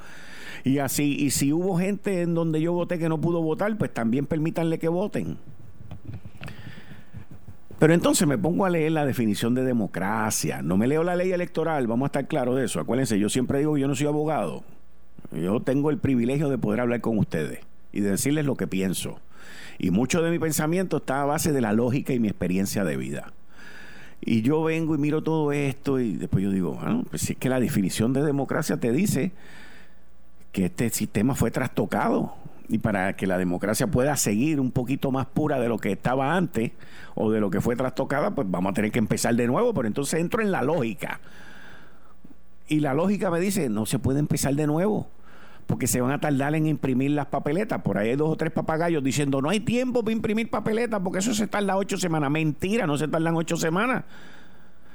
Y 0.64 0.78
así, 0.78 1.16
y 1.18 1.30
si 1.30 1.52
hubo 1.52 1.78
gente 1.78 2.22
en 2.22 2.34
donde 2.34 2.60
yo 2.60 2.72
voté 2.72 2.98
que 2.98 3.08
no 3.08 3.20
pudo 3.20 3.42
votar, 3.42 3.76
pues 3.76 3.92
también 3.92 4.26
permítanle 4.26 4.78
que 4.78 4.88
voten. 4.88 5.38
Pero 7.82 7.94
entonces 7.94 8.28
me 8.28 8.38
pongo 8.38 8.64
a 8.64 8.70
leer 8.70 8.92
la 8.92 9.04
definición 9.04 9.56
de 9.56 9.64
democracia. 9.64 10.62
No 10.62 10.76
me 10.76 10.86
leo 10.86 11.02
la 11.02 11.16
ley 11.16 11.32
electoral, 11.32 11.88
vamos 11.88 12.06
a 12.06 12.10
estar 12.10 12.28
claros 12.28 12.54
de 12.54 12.66
eso. 12.66 12.78
Acuérdense, 12.78 13.18
yo 13.18 13.28
siempre 13.28 13.58
digo 13.58 13.74
que 13.74 13.80
yo 13.80 13.88
no 13.88 13.96
soy 13.96 14.06
abogado. 14.06 14.62
Yo 15.32 15.58
tengo 15.58 15.90
el 15.90 15.98
privilegio 15.98 16.48
de 16.48 16.58
poder 16.58 16.78
hablar 16.78 17.00
con 17.00 17.18
ustedes 17.18 17.58
y 17.92 17.98
de 17.98 18.10
decirles 18.10 18.46
lo 18.46 18.54
que 18.54 18.68
pienso. 18.68 19.18
Y 19.80 19.90
mucho 19.90 20.22
de 20.22 20.30
mi 20.30 20.38
pensamiento 20.38 20.98
está 20.98 21.22
a 21.22 21.24
base 21.24 21.50
de 21.50 21.60
la 21.60 21.72
lógica 21.72 22.12
y 22.12 22.20
mi 22.20 22.28
experiencia 22.28 22.84
de 22.84 22.96
vida. 22.96 23.32
Y 24.20 24.42
yo 24.42 24.62
vengo 24.62 24.94
y 24.94 24.98
miro 24.98 25.24
todo 25.24 25.50
esto 25.50 25.98
y 25.98 26.12
después 26.12 26.44
yo 26.44 26.52
digo, 26.52 26.74
bueno, 26.74 27.02
pues 27.10 27.22
si 27.22 27.32
es 27.32 27.38
que 27.40 27.48
la 27.48 27.58
definición 27.58 28.12
de 28.12 28.22
democracia 28.22 28.76
te 28.76 28.92
dice 28.92 29.32
que 30.52 30.66
este 30.66 30.88
sistema 30.90 31.34
fue 31.34 31.50
trastocado 31.50 32.36
y 32.68 32.78
para 32.78 33.14
que 33.14 33.26
la 33.26 33.38
democracia 33.38 33.86
pueda 33.86 34.16
seguir 34.16 34.60
un 34.60 34.70
poquito 34.70 35.10
más 35.10 35.26
pura 35.26 35.58
de 35.58 35.68
lo 35.68 35.78
que 35.78 35.92
estaba 35.92 36.36
antes 36.36 36.72
o 37.14 37.30
de 37.30 37.40
lo 37.40 37.50
que 37.50 37.60
fue 37.60 37.76
trastocada, 37.76 38.34
pues 38.34 38.50
vamos 38.50 38.70
a 38.70 38.74
tener 38.74 38.90
que 38.90 38.98
empezar 38.98 39.34
de 39.34 39.46
nuevo, 39.46 39.74
pero 39.74 39.86
entonces 39.86 40.20
entro 40.20 40.42
en 40.42 40.50
la 40.50 40.62
lógica. 40.62 41.20
Y 42.68 42.80
la 42.80 42.94
lógica 42.94 43.30
me 43.30 43.40
dice, 43.40 43.68
no 43.68 43.86
se 43.86 43.98
puede 43.98 44.18
empezar 44.18 44.54
de 44.54 44.66
nuevo, 44.66 45.08
porque 45.66 45.86
se 45.86 46.00
van 46.00 46.12
a 46.12 46.20
tardar 46.20 46.54
en 46.54 46.66
imprimir 46.66 47.10
las 47.10 47.26
papeletas. 47.26 47.82
Por 47.82 47.98
ahí 47.98 48.10
hay 48.10 48.16
dos 48.16 48.30
o 48.30 48.36
tres 48.36 48.52
papagayos 48.52 49.02
diciendo, 49.02 49.42
no 49.42 49.50
hay 49.50 49.60
tiempo 49.60 50.02
para 50.02 50.12
imprimir 50.12 50.48
papeletas, 50.48 51.00
porque 51.02 51.18
eso 51.18 51.34
se 51.34 51.46
tarda 51.46 51.76
ocho 51.76 51.96
semanas. 51.98 52.30
Mentira, 52.30 52.86
no 52.86 52.96
se 52.96 53.08
tardan 53.08 53.36
ocho 53.36 53.56
semanas. 53.56 54.04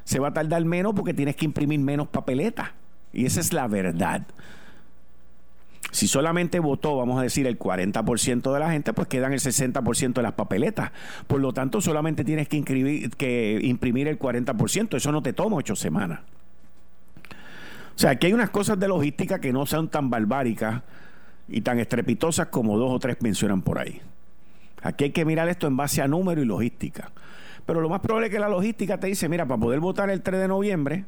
Se 0.04 0.20
va 0.20 0.30
a 0.30 0.34
tardar 0.34 0.64
menos 0.66 0.94
porque 0.96 1.14
tienes 1.14 1.36
que 1.36 1.46
imprimir 1.46 1.80
menos 1.80 2.08
papeletas. 2.08 2.70
Y 3.14 3.26
esa 3.26 3.40
es 3.40 3.54
la 3.54 3.68
verdad. 3.68 4.26
Si 5.92 6.08
solamente 6.08 6.60
votó, 6.60 6.98
vamos 6.98 7.20
a 7.20 7.24
decir, 7.24 7.48
el 7.48 7.58
40% 7.58 8.54
de 8.54 8.60
la 8.60 8.72
gente, 8.72 8.94
pues 8.94 9.08
quedan 9.08 9.34
el 9.34 9.40
60% 9.40 10.14
de 10.14 10.22
las 10.22 10.34
papeletas. 10.34 10.92
Por 11.28 11.40
lo 11.40 11.54
tanto, 11.54 11.82
solamente 11.82 12.24
tienes 12.24 12.48
que, 12.48 12.64
que 13.18 13.60
imprimir 13.64 14.08
el 14.08 14.20
40%. 14.20 14.98
Eso 14.98 15.12
no 15.12 15.22
te 15.22 15.34
toma 15.34 15.58
ocho 15.58 15.76
semanas. 15.76 16.20
O 17.96 18.00
sea, 18.00 18.12
aquí 18.12 18.28
hay 18.28 18.34
unas 18.34 18.50
cosas 18.50 18.80
de 18.80 18.88
logística 18.88 19.40
que 19.40 19.52
no 19.52 19.66
son 19.66 19.88
tan 19.88 20.10
barbáricas 20.10 20.84
y 21.48 21.62
tan 21.62 21.80
estrepitosas 21.80 22.48
como 22.48 22.78
dos 22.78 22.92
o 22.92 23.00
tres 23.00 23.18
mencionan 23.22 23.62
por 23.62 23.80
ahí. 23.80 24.02
Aquí 24.84 25.06
hay 25.06 25.12
que 25.12 25.26
mirar 25.26 25.48
esto 25.50 25.68
en 25.68 25.78
base 25.78 26.02
a 26.02 26.08
número 26.08 26.42
y 26.42 26.46
logística. 26.46 27.12
Pero 27.66 27.82
lo 27.82 27.90
más 27.90 28.02
probable 28.02 28.28
es 28.28 28.34
que 28.34 28.40
la 28.40 28.50
logística 28.50 29.00
te 29.00 29.08
dice, 29.08 29.28
mira, 29.30 29.46
para 29.46 29.60
poder 29.60 29.80
votar 29.80 30.10
el 30.10 30.22
3 30.22 30.42
de 30.42 30.48
noviembre, 30.48 31.06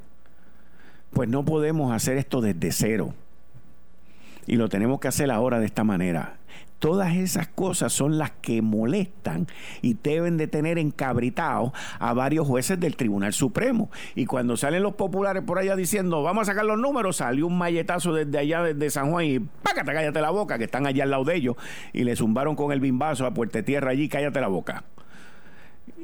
pues 1.12 1.30
no 1.30 1.46
podemos 1.46 1.94
hacer 1.94 2.18
esto 2.18 2.42
desde 2.42 2.72
cero 2.72 3.14
y 4.50 4.56
lo 4.56 4.68
tenemos 4.68 5.00
que 5.00 5.08
hacer 5.08 5.30
ahora 5.30 5.60
de 5.60 5.68
esta 5.68 5.84
manera. 5.84 6.38
Todas 6.80 7.16
esas 7.16 7.48
cosas 7.48 7.94
son 7.94 8.18
las 8.18 8.32
que 8.32 8.64
molestan 8.64 9.46
y 9.84 9.94
deben 9.94 10.38
de 10.38 10.48
tener 10.48 10.80
encabritado 10.80 11.72
a 12.00 12.14
varios 12.14 12.48
jueces 12.48 12.80
del 12.80 12.96
Tribunal 12.96 13.34
Supremo. 13.34 13.92
Y 14.16 14.26
cuando 14.26 14.58
salen 14.58 14.82
los 14.82 14.96
populares 14.96 15.44
por 15.44 15.60
allá 15.60 15.76
diciendo, 15.76 16.24
vamos 16.24 16.44
a 16.44 16.54
sacar 16.54 16.66
los 16.66 16.80
números, 16.80 17.18
salió 17.18 17.46
un 17.46 17.60
malletazo 17.60 18.14
desde 18.14 18.40
allá, 18.40 18.64
desde 18.64 18.90
San 18.90 19.12
Juan, 19.12 19.26
y 19.26 19.40
págate, 19.40 19.94
cállate 19.94 20.20
la 20.20 20.32
boca, 20.32 20.58
que 20.58 20.64
están 20.64 20.88
allá 20.88 21.04
al 21.04 21.12
lado 21.12 21.26
de 21.26 21.36
ellos, 21.36 21.56
y 21.94 22.04
le 22.04 22.16
zumbaron 22.16 22.56
con 22.56 22.72
el 22.72 22.80
bimbazo 22.80 23.28
a 23.28 23.34
Puerta 23.36 23.62
Tierra 23.62 23.92
allí, 23.92 24.10
cállate 24.10 24.42
la 24.42 24.48
boca. 24.48 24.84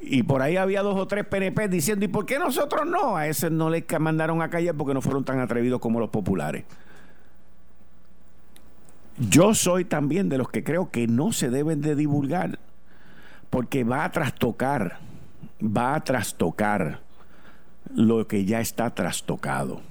Y 0.03 0.21
por 0.21 0.43
ahí 0.43 0.55
había 0.57 0.83
dos 0.83 0.99
o 0.99 1.07
tres 1.07 1.25
PNP 1.25 1.67
diciendo, 1.67 2.05
¿y 2.05 2.09
por 2.09 2.27
qué 2.27 2.37
nosotros 2.37 2.85
no? 2.85 3.17
A 3.17 3.27
ese 3.27 3.49
no 3.49 3.71
les 3.71 3.85
mandaron 3.99 4.43
a 4.43 4.51
callar 4.51 4.75
porque 4.75 4.93
no 4.93 5.01
fueron 5.01 5.23
tan 5.23 5.39
atrevidos 5.39 5.79
como 5.79 5.99
los 5.99 6.09
populares. 6.09 6.65
Yo 9.17 9.53
soy 9.53 9.85
también 9.85 10.29
de 10.29 10.37
los 10.37 10.49
que 10.49 10.63
creo 10.63 10.91
que 10.91 11.07
no 11.07 11.31
se 11.31 11.49
deben 11.49 11.81
de 11.81 11.95
divulgar 11.95 12.59
porque 13.49 13.85
va 13.85 14.03
a 14.03 14.11
trastocar, 14.11 14.99
va 15.61 15.95
a 15.95 16.03
trastocar 16.03 17.01
lo 17.93 18.27
que 18.27 18.43
ya 18.43 18.59
está 18.59 18.93
trastocado. 18.93 19.81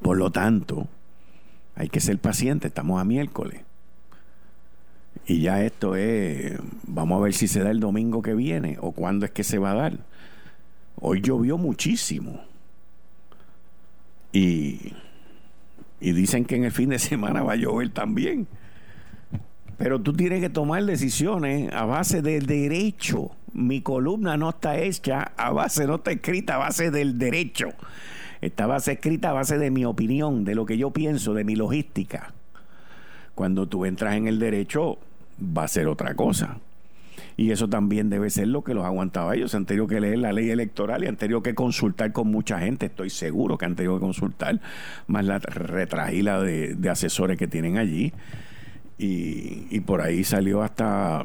Por 0.00 0.16
lo 0.16 0.30
tanto, 0.30 0.86
hay 1.74 1.88
que 1.88 2.00
ser 2.00 2.18
paciente, 2.18 2.68
estamos 2.68 3.00
a 3.00 3.04
miércoles. 3.04 3.62
Y 5.26 5.40
ya 5.40 5.64
esto 5.64 5.96
es, 5.96 6.58
vamos 6.86 7.18
a 7.18 7.24
ver 7.24 7.34
si 7.34 7.48
se 7.48 7.64
da 7.64 7.70
el 7.70 7.80
domingo 7.80 8.22
que 8.22 8.34
viene 8.34 8.78
o 8.80 8.92
cuándo 8.92 9.26
es 9.26 9.32
que 9.32 9.42
se 9.42 9.58
va 9.58 9.72
a 9.72 9.74
dar. 9.74 9.98
Hoy 11.00 11.20
llovió 11.20 11.58
muchísimo. 11.58 12.40
Y 14.32 14.92
y 16.00 16.12
dicen 16.12 16.44
que 16.44 16.56
en 16.56 16.64
el 16.64 16.72
fin 16.72 16.90
de 16.90 16.98
semana 16.98 17.42
va 17.42 17.52
a 17.52 17.56
llover 17.56 17.90
también. 17.90 18.46
Pero 19.76 20.00
tú 20.00 20.12
tienes 20.12 20.40
que 20.40 20.50
tomar 20.50 20.84
decisiones 20.84 21.72
a 21.72 21.84
base 21.84 22.20
del 22.20 22.46
derecho. 22.46 23.30
Mi 23.52 23.80
columna 23.80 24.36
no 24.36 24.50
está 24.50 24.78
hecha 24.78 25.32
a 25.36 25.52
base, 25.52 25.86
no 25.86 25.96
está 25.96 26.10
escrita 26.10 26.56
a 26.56 26.58
base 26.58 26.90
del 26.90 27.16
derecho. 27.16 27.68
Está 28.40 28.66
base 28.66 28.92
escrita 28.92 29.30
a 29.30 29.32
base 29.32 29.56
de 29.58 29.70
mi 29.70 29.84
opinión, 29.84 30.44
de 30.44 30.54
lo 30.54 30.66
que 30.66 30.78
yo 30.78 30.90
pienso, 30.90 31.32
de 31.32 31.44
mi 31.44 31.54
logística. 31.54 32.34
Cuando 33.34 33.68
tú 33.68 33.84
entras 33.84 34.16
en 34.16 34.26
el 34.26 34.40
derecho, 34.40 34.98
va 35.40 35.64
a 35.64 35.68
ser 35.68 35.86
otra 35.86 36.14
cosa. 36.14 36.58
Y 37.38 37.52
eso 37.52 37.68
también 37.68 38.10
debe 38.10 38.30
ser 38.30 38.48
lo 38.48 38.64
que 38.64 38.74
los 38.74 38.84
aguantaba 38.84 39.36
ellos. 39.36 39.54
Han 39.54 39.64
tenido 39.64 39.86
que 39.86 40.00
leer 40.00 40.18
la 40.18 40.32
ley 40.32 40.50
electoral 40.50 41.04
y 41.04 41.06
han 41.06 41.16
tenido 41.16 41.40
que 41.40 41.54
consultar 41.54 42.10
con 42.10 42.26
mucha 42.32 42.58
gente. 42.58 42.86
Estoy 42.86 43.10
seguro 43.10 43.56
que 43.56 43.64
han 43.64 43.76
tenido 43.76 43.94
que 43.94 44.00
consultar 44.00 44.60
más 45.06 45.24
la 45.24 45.38
retragila 45.38 46.40
de, 46.42 46.74
de 46.74 46.90
asesores 46.90 47.38
que 47.38 47.46
tienen 47.46 47.78
allí. 47.78 48.12
Y, 48.98 49.68
y 49.70 49.80
por 49.86 50.00
ahí 50.00 50.24
salió 50.24 50.64
hasta 50.64 51.24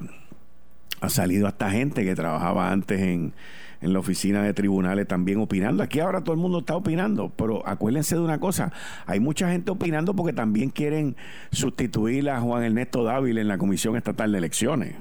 ha 1.02 1.10
salido 1.10 1.47
hasta 1.47 1.71
gente 1.71 2.06
que 2.06 2.13
trabajaba 2.13 2.71
antes 2.71 3.02
en, 3.02 3.34
en, 3.82 3.91
la 3.91 3.97
oficina 3.97 4.43
de 4.43 4.54
tribunales 4.54 5.08
también 5.08 5.39
opinando. 5.39 5.82
Aquí 5.82 5.99
ahora 5.99 6.23
todo 6.23 6.36
el 6.36 6.39
mundo 6.39 6.60
está 6.60 6.76
opinando, 6.76 7.30
pero 7.36 7.67
acuérdense 7.67 8.15
de 8.15 8.21
una 8.21 8.39
cosa, 8.39 8.71
hay 9.08 9.19
mucha 9.19 9.49
gente 9.49 9.71
opinando 9.71 10.15
porque 10.15 10.32
también 10.32 10.69
quieren 10.69 11.15
sustituir 11.52 12.30
a 12.30 12.39
Juan 12.39 12.63
Ernesto 12.63 13.04
Dávila 13.04 13.41
en 13.41 13.47
la 13.47 13.58
Comisión 13.58 13.97
Estatal 13.97 14.32
de 14.32 14.38
Elecciones. 14.38 14.95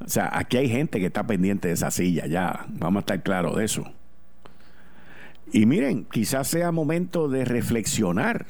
O 0.00 0.08
sea, 0.08 0.30
aquí 0.32 0.56
hay 0.56 0.68
gente 0.68 1.00
que 1.00 1.06
está 1.06 1.26
pendiente 1.26 1.68
de 1.68 1.74
esa 1.74 1.90
silla, 1.90 2.26
ya, 2.26 2.66
vamos 2.68 3.00
a 3.00 3.00
estar 3.00 3.22
claros 3.22 3.56
de 3.56 3.64
eso. 3.64 3.84
Y 5.52 5.66
miren, 5.66 6.04
quizás 6.04 6.48
sea 6.48 6.72
momento 6.72 7.28
de 7.28 7.44
reflexionar 7.44 8.46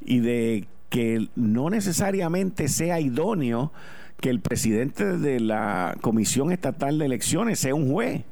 y 0.00 0.20
de 0.20 0.66
que 0.88 1.28
no 1.36 1.70
necesariamente 1.70 2.68
sea 2.68 3.00
idóneo 3.00 3.72
que 4.20 4.30
el 4.30 4.40
presidente 4.40 5.16
de 5.16 5.40
la 5.40 5.96
Comisión 6.00 6.52
Estatal 6.52 6.98
de 6.98 7.06
Elecciones 7.06 7.60
sea 7.60 7.74
un 7.74 7.90
juez. 7.90 8.24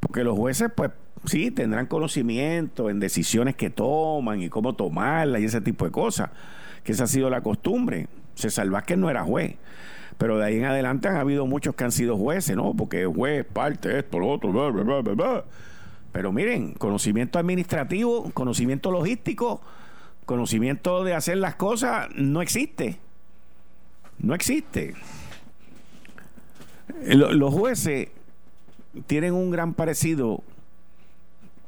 Porque 0.00 0.24
los 0.24 0.36
jueces, 0.36 0.70
pues 0.74 0.90
sí, 1.24 1.50
tendrán 1.50 1.86
conocimiento 1.86 2.90
en 2.90 3.00
decisiones 3.00 3.56
que 3.56 3.70
toman 3.70 4.42
y 4.42 4.48
cómo 4.48 4.74
tomarlas 4.74 5.40
y 5.40 5.44
ese 5.44 5.60
tipo 5.60 5.84
de 5.84 5.92
cosas, 5.92 6.30
que 6.84 6.92
esa 6.92 7.04
ha 7.04 7.08
sido 7.08 7.30
la 7.30 7.40
costumbre. 7.40 8.08
César 8.34 8.68
Vázquez 8.68 8.98
no 8.98 9.08
era 9.08 9.22
juez. 9.22 9.54
Pero 10.18 10.38
de 10.38 10.46
ahí 10.46 10.56
en 10.56 10.64
adelante 10.64 11.08
han 11.08 11.16
habido 11.16 11.46
muchos 11.46 11.74
que 11.74 11.84
han 11.84 11.92
sido 11.92 12.16
jueces, 12.16 12.56
¿no? 12.56 12.74
Porque 12.74 13.04
juez, 13.06 13.44
parte, 13.44 13.98
esto, 13.98 14.18
lo 14.18 14.28
otro, 14.28 14.52
bla, 14.52 14.70
bla, 14.70 15.00
bla, 15.00 15.14
bla. 15.14 15.44
Pero 16.12 16.32
miren, 16.32 16.72
conocimiento 16.72 17.38
administrativo, 17.38 18.30
conocimiento 18.32 18.90
logístico, 18.90 19.60
conocimiento 20.24 21.04
de 21.04 21.14
hacer 21.14 21.36
las 21.36 21.56
cosas, 21.56 22.08
no 22.14 22.40
existe. 22.40 22.98
No 24.18 24.34
existe. 24.34 24.94
Los 27.04 27.52
jueces 27.52 28.08
tienen 29.06 29.34
un 29.34 29.50
gran 29.50 29.74
parecido 29.74 30.42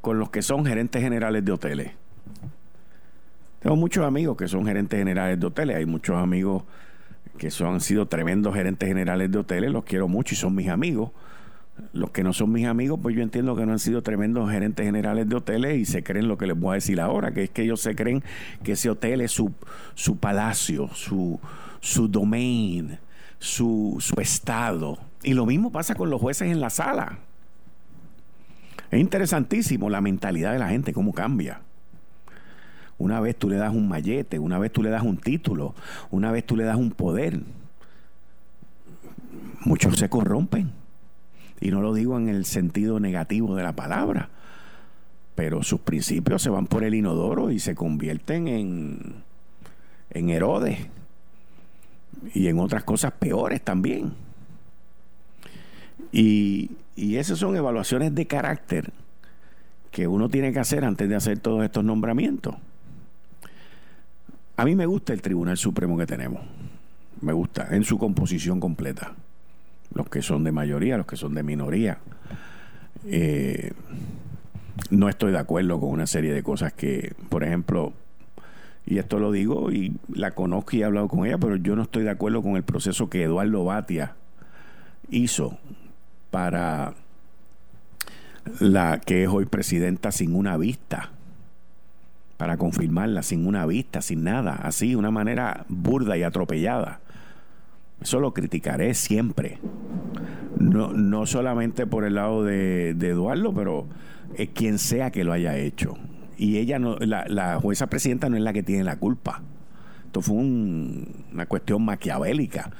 con 0.01 0.17
los 0.17 0.29
que 0.29 0.41
son 0.41 0.65
gerentes 0.65 1.01
generales 1.01 1.45
de 1.45 1.51
hoteles. 1.51 1.91
Tengo 3.59 3.75
muchos 3.75 4.05
amigos 4.05 4.37
que 4.37 4.47
son 4.47 4.65
gerentes 4.65 4.97
generales 4.97 5.39
de 5.39 5.45
hoteles, 5.45 5.75
hay 5.75 5.85
muchos 5.85 6.15
amigos 6.15 6.63
que 7.39 7.49
son, 7.49 7.75
han 7.75 7.81
sido 7.81 8.07
tremendos 8.07 8.53
gerentes 8.53 8.87
generales 8.87 9.31
de 9.31 9.39
hoteles, 9.39 9.71
los 9.71 9.83
quiero 9.85 10.07
mucho 10.07 10.35
y 10.35 10.37
son 10.37 10.53
mis 10.53 10.69
amigos. 10.69 11.11
Los 11.93 12.11
que 12.11 12.23
no 12.23 12.33
son 12.33 12.51
mis 12.51 12.67
amigos, 12.67 12.99
pues 13.01 13.15
yo 13.15 13.23
entiendo 13.23 13.55
que 13.55 13.65
no 13.65 13.71
han 13.71 13.79
sido 13.79 14.03
tremendos 14.03 14.51
gerentes 14.51 14.85
generales 14.85 15.29
de 15.29 15.35
hoteles 15.37 15.77
y 15.77 15.85
se 15.85 16.03
creen 16.03 16.27
lo 16.27 16.37
que 16.37 16.45
les 16.45 16.59
voy 16.59 16.71
a 16.71 16.75
decir 16.75 16.99
ahora, 16.99 17.31
que 17.31 17.45
es 17.45 17.49
que 17.49 17.63
ellos 17.63 17.79
se 17.79 17.95
creen 17.95 18.21
que 18.63 18.73
ese 18.73 18.89
hotel 18.89 19.21
es 19.21 19.31
su, 19.31 19.53
su 19.95 20.17
palacio, 20.17 20.89
su, 20.93 21.39
su 21.79 22.09
domain, 22.09 22.99
su, 23.39 23.95
su 23.99 24.19
estado. 24.19 24.99
Y 25.23 25.33
lo 25.33 25.45
mismo 25.45 25.71
pasa 25.71 25.95
con 25.95 26.09
los 26.09 26.19
jueces 26.19 26.51
en 26.51 26.59
la 26.59 26.69
sala. 26.69 27.19
Es 28.91 28.99
interesantísimo 28.99 29.89
la 29.89 30.01
mentalidad 30.01 30.51
de 30.51 30.59
la 30.59 30.69
gente, 30.69 30.93
cómo 30.93 31.13
cambia. 31.13 31.61
Una 32.99 33.21
vez 33.21 33.37
tú 33.37 33.49
le 33.49 33.55
das 33.55 33.73
un 33.73 33.87
mallete, 33.87 34.37
una 34.37 34.59
vez 34.59 34.73
tú 34.73 34.83
le 34.83 34.89
das 34.89 35.03
un 35.03 35.17
título, 35.17 35.73
una 36.11 36.31
vez 36.31 36.45
tú 36.45 36.57
le 36.57 36.65
das 36.65 36.75
un 36.75 36.91
poder. 36.91 37.39
Muchos 39.65 39.97
se 39.97 40.09
corrompen. 40.09 40.71
Y 41.61 41.71
no 41.71 41.81
lo 41.81 41.93
digo 41.93 42.17
en 42.17 42.27
el 42.27 42.45
sentido 42.45 42.99
negativo 42.99 43.55
de 43.55 43.63
la 43.63 43.73
palabra, 43.73 44.29
pero 45.35 45.63
sus 45.63 45.79
principios 45.79 46.41
se 46.41 46.49
van 46.49 46.67
por 46.67 46.83
el 46.83 46.93
inodoro 46.93 47.51
y 47.51 47.59
se 47.59 47.73
convierten 47.73 48.47
en, 48.49 49.15
en 50.09 50.29
Herodes 50.29 50.79
y 52.33 52.47
en 52.47 52.59
otras 52.59 52.83
cosas 52.83 53.13
peores 53.13 53.61
también. 53.61 54.13
Y, 56.11 56.71
y 56.97 57.15
esas 57.15 57.39
son 57.39 57.55
evaluaciones 57.55 58.13
de 58.13 58.27
carácter 58.27 58.91
que 59.91 60.07
uno 60.07 60.29
tiene 60.29 60.51
que 60.51 60.59
hacer 60.59 60.83
antes 60.83 61.07
de 61.07 61.15
hacer 61.15 61.39
todos 61.39 61.63
estos 61.63 61.83
nombramientos. 61.83 62.55
A 64.59 64.65
mí 64.65 64.75
me 64.75 64.85
gusta 64.85 65.13
el 65.13 65.21
Tribunal 65.21 65.55
Supremo 65.55 65.97
que 65.97 66.05
tenemos. 66.05 66.41
Me 67.21 67.31
gusta, 67.31 67.69
en 67.71 67.85
su 67.85 67.97
composición 67.97 68.59
completa. 68.59 69.13
Los 69.93 70.09
que 70.09 70.21
son 70.21 70.43
de 70.43 70.51
mayoría, 70.51 70.97
los 70.97 71.05
que 71.05 71.15
son 71.15 71.33
de 71.33 71.43
minoría. 71.43 71.99
Eh, 73.05 73.71
no 74.89 75.07
estoy 75.07 75.31
de 75.31 75.37
acuerdo 75.37 75.79
con 75.79 75.91
una 75.91 76.07
serie 76.07 76.33
de 76.33 76.43
cosas 76.43 76.73
que, 76.73 77.13
por 77.29 77.45
ejemplo, 77.45 77.93
y 78.85 78.97
esto 78.97 79.17
lo 79.17 79.31
digo 79.31 79.71
y 79.71 79.93
la 80.13 80.31
conozco 80.31 80.75
y 80.75 80.81
he 80.81 80.83
hablado 80.83 81.07
con 81.07 81.25
ella, 81.25 81.37
pero 81.37 81.55
yo 81.55 81.77
no 81.77 81.83
estoy 81.83 82.03
de 82.03 82.09
acuerdo 82.09 82.41
con 82.41 82.57
el 82.57 82.63
proceso 82.63 83.09
que 83.09 83.23
Eduardo 83.23 83.63
Batia 83.63 84.15
hizo 85.09 85.57
para 86.31 86.95
la 88.59 88.99
que 88.99 89.23
es 89.23 89.29
hoy 89.29 89.45
presidenta 89.45 90.11
sin 90.11 90.35
una 90.35 90.57
vista, 90.57 91.11
para 92.39 92.55
confirmarla 92.55 93.21
sin 93.21 93.45
una 93.45 93.65
vista, 93.65 94.01
sin 94.01 94.23
nada, 94.23 94.53
así, 94.53 94.95
una 94.95 95.11
manera 95.11 95.65
burda 95.67 96.17
y 96.17 96.23
atropellada. 96.23 97.01
Eso 98.01 98.21
lo 98.21 98.33
criticaré 98.33 98.93
siempre. 98.93 99.57
No, 100.57 100.93
no 100.93 101.25
solamente 101.25 101.85
por 101.85 102.05
el 102.05 102.15
lado 102.15 102.45
de, 102.45 102.91
Eduardo, 102.91 103.53
pero 103.53 103.87
es 104.37 104.51
quien 104.51 104.79
sea 104.79 105.11
que 105.11 105.25
lo 105.25 105.33
haya 105.33 105.57
hecho. 105.57 105.97
Y 106.37 106.59
ella 106.59 106.79
no, 106.79 106.95
la, 106.99 107.59
jueza 107.59 107.87
presidenta 107.87 108.29
no 108.29 108.37
es 108.37 108.43
la 108.43 108.53
que 108.53 108.63
tiene 108.63 108.85
la 108.85 108.95
culpa. 108.95 109.41
Esto 110.05 110.21
fue 110.21 110.37
una 110.37 111.45
cuestión 111.45 111.83
maquiavélica 111.83 112.71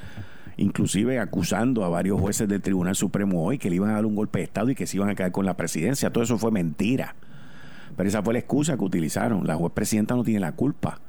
inclusive 0.55 1.20
acusando 1.20 1.86
a 1.86 1.89
varios 1.89 2.20
jueces 2.20 2.47
del 2.47 2.62
Tribunal 2.62 2.95
Supremo 2.95 3.45
hoy 3.45 3.57
que 3.57 3.70
le 3.70 3.78
iban 3.78 3.91
a 3.91 3.93
dar 3.93 4.05
un 4.05 4.16
golpe 4.16 4.39
de 4.39 4.45
Estado 4.45 4.70
y 4.70 4.76
que 4.76 4.88
se 4.88 4.97
iban 4.97 5.10
a 5.10 5.16
caer 5.16 5.32
con 5.32 5.45
la 5.45 5.55
presidencia. 5.55 6.12
Todo 6.12 6.24
eso 6.24 6.38
fue 6.38 6.51
mentira. 6.51 7.16
Pero 7.99 8.07
esa 8.07 8.23
fue 8.23 8.31
la 8.31 8.39
excusa 8.39 8.77
que 8.77 8.83
utilizaron. 8.85 9.45
La 9.45 9.55
juez 9.55 9.73
presidenta 9.73 10.15
no 10.15 10.23
tiene 10.23 10.39
la 10.39 10.53
culpa. 10.53 11.01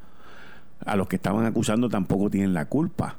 A 0.84 0.96
los 0.96 1.06
que 1.06 1.14
estaban 1.14 1.46
acusando 1.46 1.88
tampoco 1.88 2.28
tienen 2.28 2.52
la 2.52 2.64
culpa. 2.64 3.14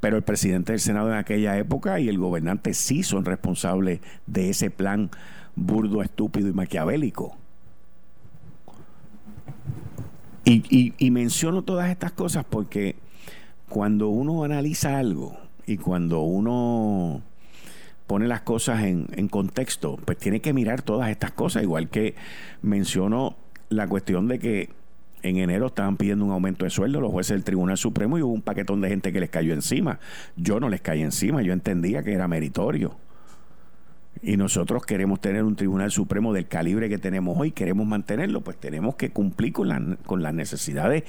Pero 0.00 0.16
el 0.16 0.24
presidente 0.24 0.72
del 0.72 0.80
Senado 0.80 1.12
en 1.12 1.14
aquella 1.16 1.56
época 1.58 2.00
y 2.00 2.08
el 2.08 2.18
gobernante 2.18 2.74
sí 2.74 3.04
son 3.04 3.24
responsables 3.24 4.00
de 4.26 4.50
ese 4.50 4.72
plan 4.72 5.12
burdo, 5.54 6.02
estúpido 6.02 6.48
y 6.48 6.52
maquiavélico. 6.52 7.36
Y, 10.44 10.94
y 10.98 11.10
menciono 11.12 11.62
todas 11.62 11.88
estas 11.88 12.10
cosas 12.10 12.44
porque 12.44 12.96
cuando 13.68 14.08
uno 14.08 14.42
analiza 14.42 14.98
algo 14.98 15.36
y 15.66 15.76
cuando 15.76 16.22
uno 16.22 17.22
pone 18.08 18.26
las 18.26 18.40
cosas 18.40 18.82
en, 18.82 19.06
en, 19.12 19.28
contexto, 19.28 19.96
pues 20.04 20.18
tiene 20.18 20.40
que 20.40 20.52
mirar 20.52 20.82
todas 20.82 21.10
estas 21.10 21.30
cosas, 21.30 21.62
igual 21.62 21.88
que 21.88 22.16
menciono 22.62 23.36
la 23.68 23.86
cuestión 23.86 24.26
de 24.26 24.40
que 24.40 24.70
en 25.22 25.36
enero 25.36 25.66
estaban 25.66 25.96
pidiendo 25.96 26.24
un 26.24 26.32
aumento 26.32 26.64
de 26.64 26.70
sueldo 26.70 27.00
los 27.00 27.12
jueces 27.12 27.34
del 27.34 27.44
Tribunal 27.44 27.76
Supremo 27.76 28.18
y 28.18 28.22
hubo 28.22 28.32
un 28.32 28.42
paquetón 28.42 28.80
de 28.80 28.88
gente 28.88 29.12
que 29.12 29.20
les 29.20 29.30
cayó 29.30 29.52
encima. 29.52 30.00
Yo 30.36 30.58
no 30.58 30.68
les 30.68 30.80
caí 30.80 31.02
encima, 31.02 31.42
yo 31.42 31.52
entendía 31.52 32.02
que 32.02 32.12
era 32.12 32.26
meritorio 32.26 32.96
y 34.22 34.36
nosotros 34.36 34.84
queremos 34.84 35.20
tener 35.20 35.44
un 35.44 35.56
Tribunal 35.56 35.90
Supremo 35.90 36.32
del 36.32 36.48
calibre 36.48 36.88
que 36.88 36.98
tenemos 36.98 37.36
hoy, 37.38 37.52
queremos 37.52 37.86
mantenerlo, 37.86 38.40
pues 38.40 38.56
tenemos 38.56 38.96
que 38.96 39.10
cumplir 39.10 39.52
con, 39.52 39.98
con 40.06 40.22
las 40.22 40.34
necesidades 40.34 41.04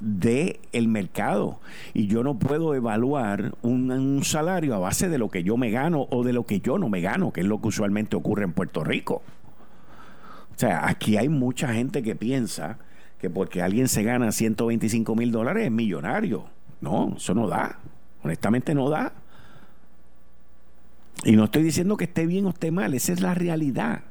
del 0.00 0.58
el 0.72 0.88
mercado. 0.88 1.60
Y 1.94 2.06
yo 2.06 2.22
no 2.22 2.38
puedo 2.38 2.74
evaluar 2.74 3.54
un, 3.62 3.90
un, 3.90 4.24
salario 4.24 4.74
a 4.74 4.78
base 4.78 5.08
de 5.08 5.18
lo 5.18 5.28
que 5.28 5.42
yo 5.42 5.56
me 5.56 5.70
gano 5.70 6.06
o 6.10 6.24
de 6.24 6.32
lo 6.32 6.44
que 6.44 6.60
yo 6.60 6.78
no 6.78 6.88
me 6.88 7.00
gano, 7.00 7.32
que 7.32 7.40
es 7.40 7.46
lo 7.46 7.60
que 7.60 7.68
usualmente 7.68 8.16
ocurre 8.16 8.44
en 8.44 8.52
Puerto 8.52 8.84
Rico. 8.84 9.22
O 10.54 10.58
sea, 10.58 10.88
aquí 10.88 11.16
hay 11.16 11.28
mucha 11.28 11.72
gente 11.72 12.02
que 12.02 12.16
piensa 12.16 12.78
que 13.18 13.30
porque 13.30 13.62
alguien 13.62 13.88
se 13.88 14.02
gana 14.02 14.32
125 14.32 15.14
mil 15.14 15.32
dólares 15.32 15.66
es 15.66 15.72
millonario. 15.72 16.46
No, 16.80 17.14
eso 17.16 17.34
no 17.34 17.48
da. 17.48 17.78
Honestamente 18.22 18.74
no 18.74 18.88
da. 18.90 19.12
Y 21.24 21.36
no 21.36 21.44
estoy 21.44 21.62
diciendo 21.62 21.96
que 21.96 22.04
esté 22.04 22.26
bien 22.26 22.46
o 22.46 22.50
esté 22.50 22.70
mal, 22.70 22.94
esa 22.94 23.12
es 23.12 23.20
la 23.20 23.34
realidad. 23.34 24.02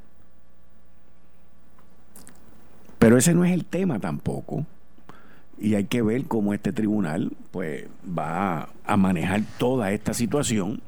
Pero 2.99 3.17
ese 3.17 3.33
no 3.33 3.45
es 3.45 3.53
el 3.53 3.65
tema 3.65 3.99
tampoco. 3.99 4.65
Y 5.59 5.75
hay 5.75 5.85
que 5.85 6.01
ver 6.01 6.25
cómo 6.25 6.53
este 6.53 6.71
tribunal 6.71 7.31
pues 7.51 7.87
va 8.07 8.69
a 8.85 8.97
manejar 8.97 9.41
toda 9.57 9.91
esta 9.91 10.13
situación 10.13 10.81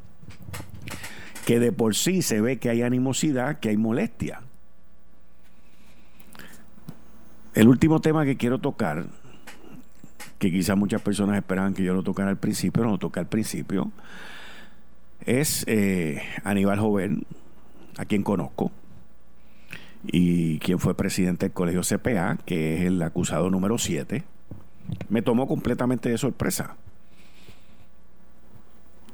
que 1.45 1.59
de 1.59 1.72
por 1.72 1.95
sí 1.95 2.22
se 2.22 2.41
ve 2.41 2.57
que 2.57 2.70
hay 2.70 2.84
animosidad, 2.84 3.59
que 3.59 3.70
hay 3.70 3.78
molestia. 3.78 4.41
El 7.55 7.67
último 7.67 7.99
tema 8.01 8.26
que 8.26 8.38
quiero 8.38 8.59
tocar, 8.59 9.07
que 10.38 10.51
quizás 10.51 10.78
muchas 10.78 11.01
personas 11.01 11.38
esperaban 11.38 11.74
que 11.74 11.84
yo 11.84 11.95
lo 11.95 12.03
tocara 12.03 12.30
al 12.30 12.38
principio, 12.38 12.84
no 12.84 12.91
lo 12.91 12.97
toca 12.99 13.20
al 13.20 13.28
principio, 13.28 13.91
es 15.26 15.63
eh, 15.67 16.22
Aníbal 16.43 16.80
Joven, 16.80 17.26
a 17.97 18.05
quien 18.05 18.24
conozco, 18.24 18.72
y 20.05 20.59
quien 20.59 20.80
fue 20.80 20.95
presidente 20.95 21.47
del 21.47 21.53
colegio 21.53 21.82
CPA, 21.82 22.38
que 22.45 22.78
es 22.78 22.82
el 22.84 23.01
acusado 23.01 23.49
número 23.49 23.78
7, 23.78 24.24
me 25.09 25.22
tomó 25.22 25.47
completamente 25.47 26.09
de 26.09 26.17
sorpresa. 26.17 26.78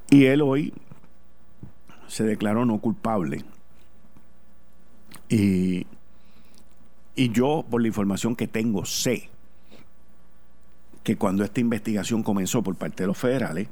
Y 0.09 0.25
él 0.25 0.41
hoy 0.41 0.73
se 2.07 2.23
declaró 2.23 2.65
no 2.65 2.79
culpable. 2.79 3.43
Y, 5.27 5.87
y 7.15 7.31
yo, 7.31 7.65
por 7.69 7.81
la 7.81 7.87
información 7.87 8.35
que 8.35 8.47
tengo, 8.47 8.85
sé 8.85 9.29
que 11.03 11.17
cuando 11.17 11.43
esta 11.43 11.59
investigación 11.59 12.23
comenzó 12.23 12.61
por 12.63 12.75
parte 12.75 13.03
de 13.03 13.07
los 13.07 13.17
federales, 13.17 13.67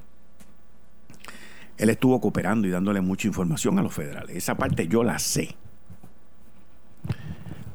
él 1.77 1.89
estuvo 1.89 2.19
cooperando 2.21 2.67
y 2.67 2.71
dándole 2.71 3.01
mucha 3.01 3.27
información 3.27 3.79
a 3.79 3.83
los 3.83 3.93
federales. 3.93 4.35
Esa 4.35 4.55
parte 4.55 4.87
yo 4.87 5.03
la 5.03 5.19
sé. 5.19 5.55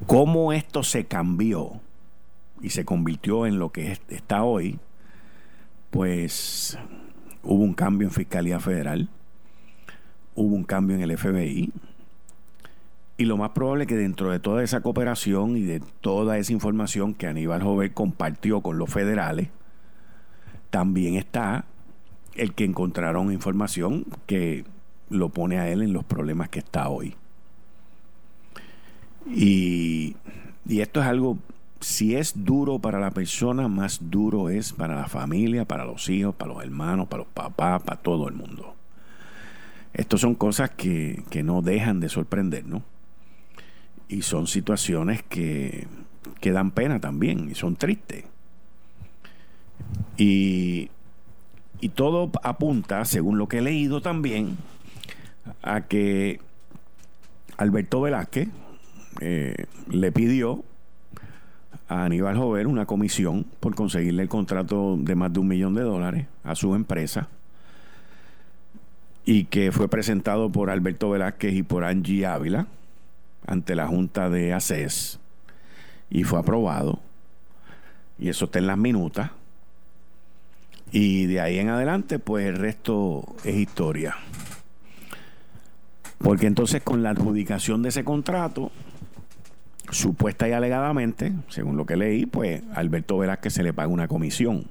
Cómo 0.07 0.53
esto 0.53 0.83
se 0.83 1.05
cambió 1.07 1.81
y 2.63 2.71
se 2.71 2.85
convirtió 2.85 3.47
en 3.47 3.59
lo 3.59 3.71
que 3.71 3.99
está 4.09 4.43
hoy, 4.43 4.79
pues 5.91 6.79
hubo 7.43 7.63
un 7.63 7.75
cambio 7.75 8.09
en 8.09 8.13
Fiscalía 8.15 8.59
Federal, 8.59 9.09
hubo 10.35 10.55
un 10.55 10.65
cambio 10.65 10.97
en 10.97 11.03
el 11.03 11.17
FBI, 11.17 11.73
y 13.21 13.25
lo 13.25 13.37
más 13.37 13.51
probable 13.51 13.83
es 13.83 13.89
que 13.89 13.97
dentro 13.97 14.31
de 14.31 14.39
toda 14.39 14.63
esa 14.63 14.81
cooperación 14.81 15.57
y 15.57 15.63
de 15.63 15.81
toda 16.01 16.39
esa 16.39 16.53
información 16.53 17.15
que 17.15 17.27
Aníbal 17.27 17.63
Jover 17.63 17.93
compartió 17.93 18.61
con 18.61 18.79
los 18.79 18.89
federales, 18.89 19.49
también 20.71 21.17
está 21.17 21.65
el 22.39 22.55
que 22.55 22.65
encontraron 22.65 23.33
información 23.33 24.07
que 24.27 24.65
lo 25.11 25.29
pone 25.31 25.59
a 25.59 25.69
él 25.71 25.83
en 25.83 25.93
los 25.93 26.05
problemas 26.05 26.49
que 26.49 26.61
está 26.61 26.89
hoy. 26.89 27.15
Y, 29.27 30.17
y 30.67 30.81
esto 30.81 31.01
es 31.01 31.07
algo, 31.07 31.39
si 31.81 32.15
es 32.15 32.45
duro 32.45 32.79
para 32.79 33.01
la 33.01 33.11
persona, 33.11 33.69
más 33.69 33.99
duro 34.11 34.49
es 34.49 34.73
para 34.73 34.95
la 34.95 35.09
familia, 35.09 35.65
para 35.65 35.85
los 35.85 36.09
hijos, 36.09 36.35
para 36.35 36.55
los 36.55 36.63
hermanos, 36.63 37.09
para 37.09 37.25
los 37.25 37.33
papás, 37.33 37.83
para 37.83 38.01
todo 38.01 38.29
el 38.29 38.35
mundo. 38.35 38.75
Estas 39.93 40.21
son 40.21 40.35
cosas 40.35 40.71
que, 40.71 41.25
que 41.31 41.43
no 41.43 41.61
dejan 41.63 42.01
de 42.01 42.09
sorprender, 42.09 42.67
¿no? 42.67 42.83
Y 44.09 44.23
son 44.23 44.47
situaciones 44.47 45.23
que, 45.23 45.87
que 46.41 46.53
dan 46.53 46.71
pena 46.71 47.01
también 47.01 47.51
y 47.51 47.55
son 47.55 47.77
tristes. 47.77 48.25
Y 50.17 50.91
y 51.81 51.91
todo 51.91 52.31
apunta, 52.43 53.05
según 53.05 53.39
lo 53.39 53.49
que 53.49 53.59
he 53.59 53.63
leído 53.63 54.01
también, 54.01 54.57
a 55.63 55.83
que 55.83 56.41
Alberto 57.57 58.01
Velázquez 58.01 58.49
eh, 59.21 59.67
le 59.91 60.13
pidió 60.13 60.65
a 61.89 62.05
Aníbal 62.05 62.37
Jover 62.37 62.67
una 62.67 62.87
comisión 62.87 63.47
por 63.61 63.75
conseguirle 63.75 64.23
el 64.23 64.29
contrato 64.29 64.97
de 64.99 65.15
más 65.15 65.33
de 65.33 65.41
un 65.41 65.49
millón 65.49 65.75
de 65.75 65.83
dólares 65.83 66.27
a 66.45 66.55
su 66.55 66.75
empresa 66.75 67.29
y 69.25 69.45
que 69.45 69.73
fue 69.73 69.89
presentado 69.89 70.51
por 70.51 70.71
Alberto 70.71 71.11
Velázquez 71.11 71.55
y 71.55 71.63
por 71.63 71.85
Angie 71.85 72.27
Ávila 72.27 72.67
ante 73.47 73.75
la 73.75 73.87
Junta 73.87 74.31
de 74.31 74.53
ACES 74.53 75.19
y 76.11 76.25
fue 76.25 76.39
aprobado. 76.39 77.01
Y 78.19 78.29
eso 78.29 78.47
está 78.47 78.59
en 78.59 78.67
las 78.67 78.79
minutas. 78.79 79.31
Y 80.93 81.27
de 81.27 81.41
ahí 81.41 81.59
en 81.59 81.69
adelante, 81.69 82.19
pues 82.19 82.47
el 82.47 82.57
resto 82.57 83.25
es 83.45 83.57
historia. 83.57 84.17
Porque 86.19 86.47
entonces 86.47 86.83
con 86.83 87.03
la 87.03 87.11
adjudicación 87.11 87.83
de 87.83 87.91
ese 87.91 88.05
contrato, 88.05 88.73
supuesta 89.91 90.49
y 90.49 90.53
alegadamente, 90.53 91.33
según 91.49 91.77
lo 91.77 91.87
que 91.87 91.97
leí, 91.97 92.27
pues 92.27 92.63
Alberto 92.75 93.19
Velázquez 93.19 93.53
se 93.53 93.63
le 93.63 93.73
paga 93.73 93.89
una 93.89 94.09
comisión. 94.09 94.67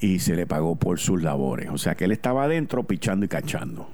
y 0.00 0.18
se 0.18 0.36
le 0.36 0.46
pagó 0.46 0.76
por 0.76 0.98
sus 0.98 1.22
labores. 1.22 1.70
O 1.70 1.78
sea 1.78 1.94
que 1.94 2.04
él 2.04 2.12
estaba 2.12 2.44
adentro 2.44 2.82
pichando 2.84 3.24
y 3.24 3.28
cachando. 3.28 3.88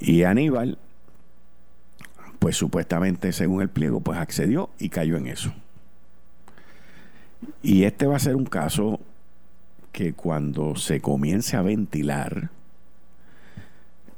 Y 0.00 0.22
Aníbal, 0.22 0.78
pues 2.38 2.56
supuestamente 2.56 3.32
según 3.32 3.62
el 3.62 3.68
pliego, 3.68 4.00
pues 4.00 4.18
accedió 4.18 4.70
y 4.78 4.88
cayó 4.88 5.16
en 5.16 5.26
eso. 5.26 5.52
Y 7.62 7.84
este 7.84 8.06
va 8.06 8.16
a 8.16 8.20
ser 8.20 8.36
un 8.36 8.44
caso 8.44 9.00
que 9.92 10.12
cuando 10.12 10.76
se 10.76 11.00
comience 11.00 11.56
a 11.56 11.62
ventilar, 11.62 12.50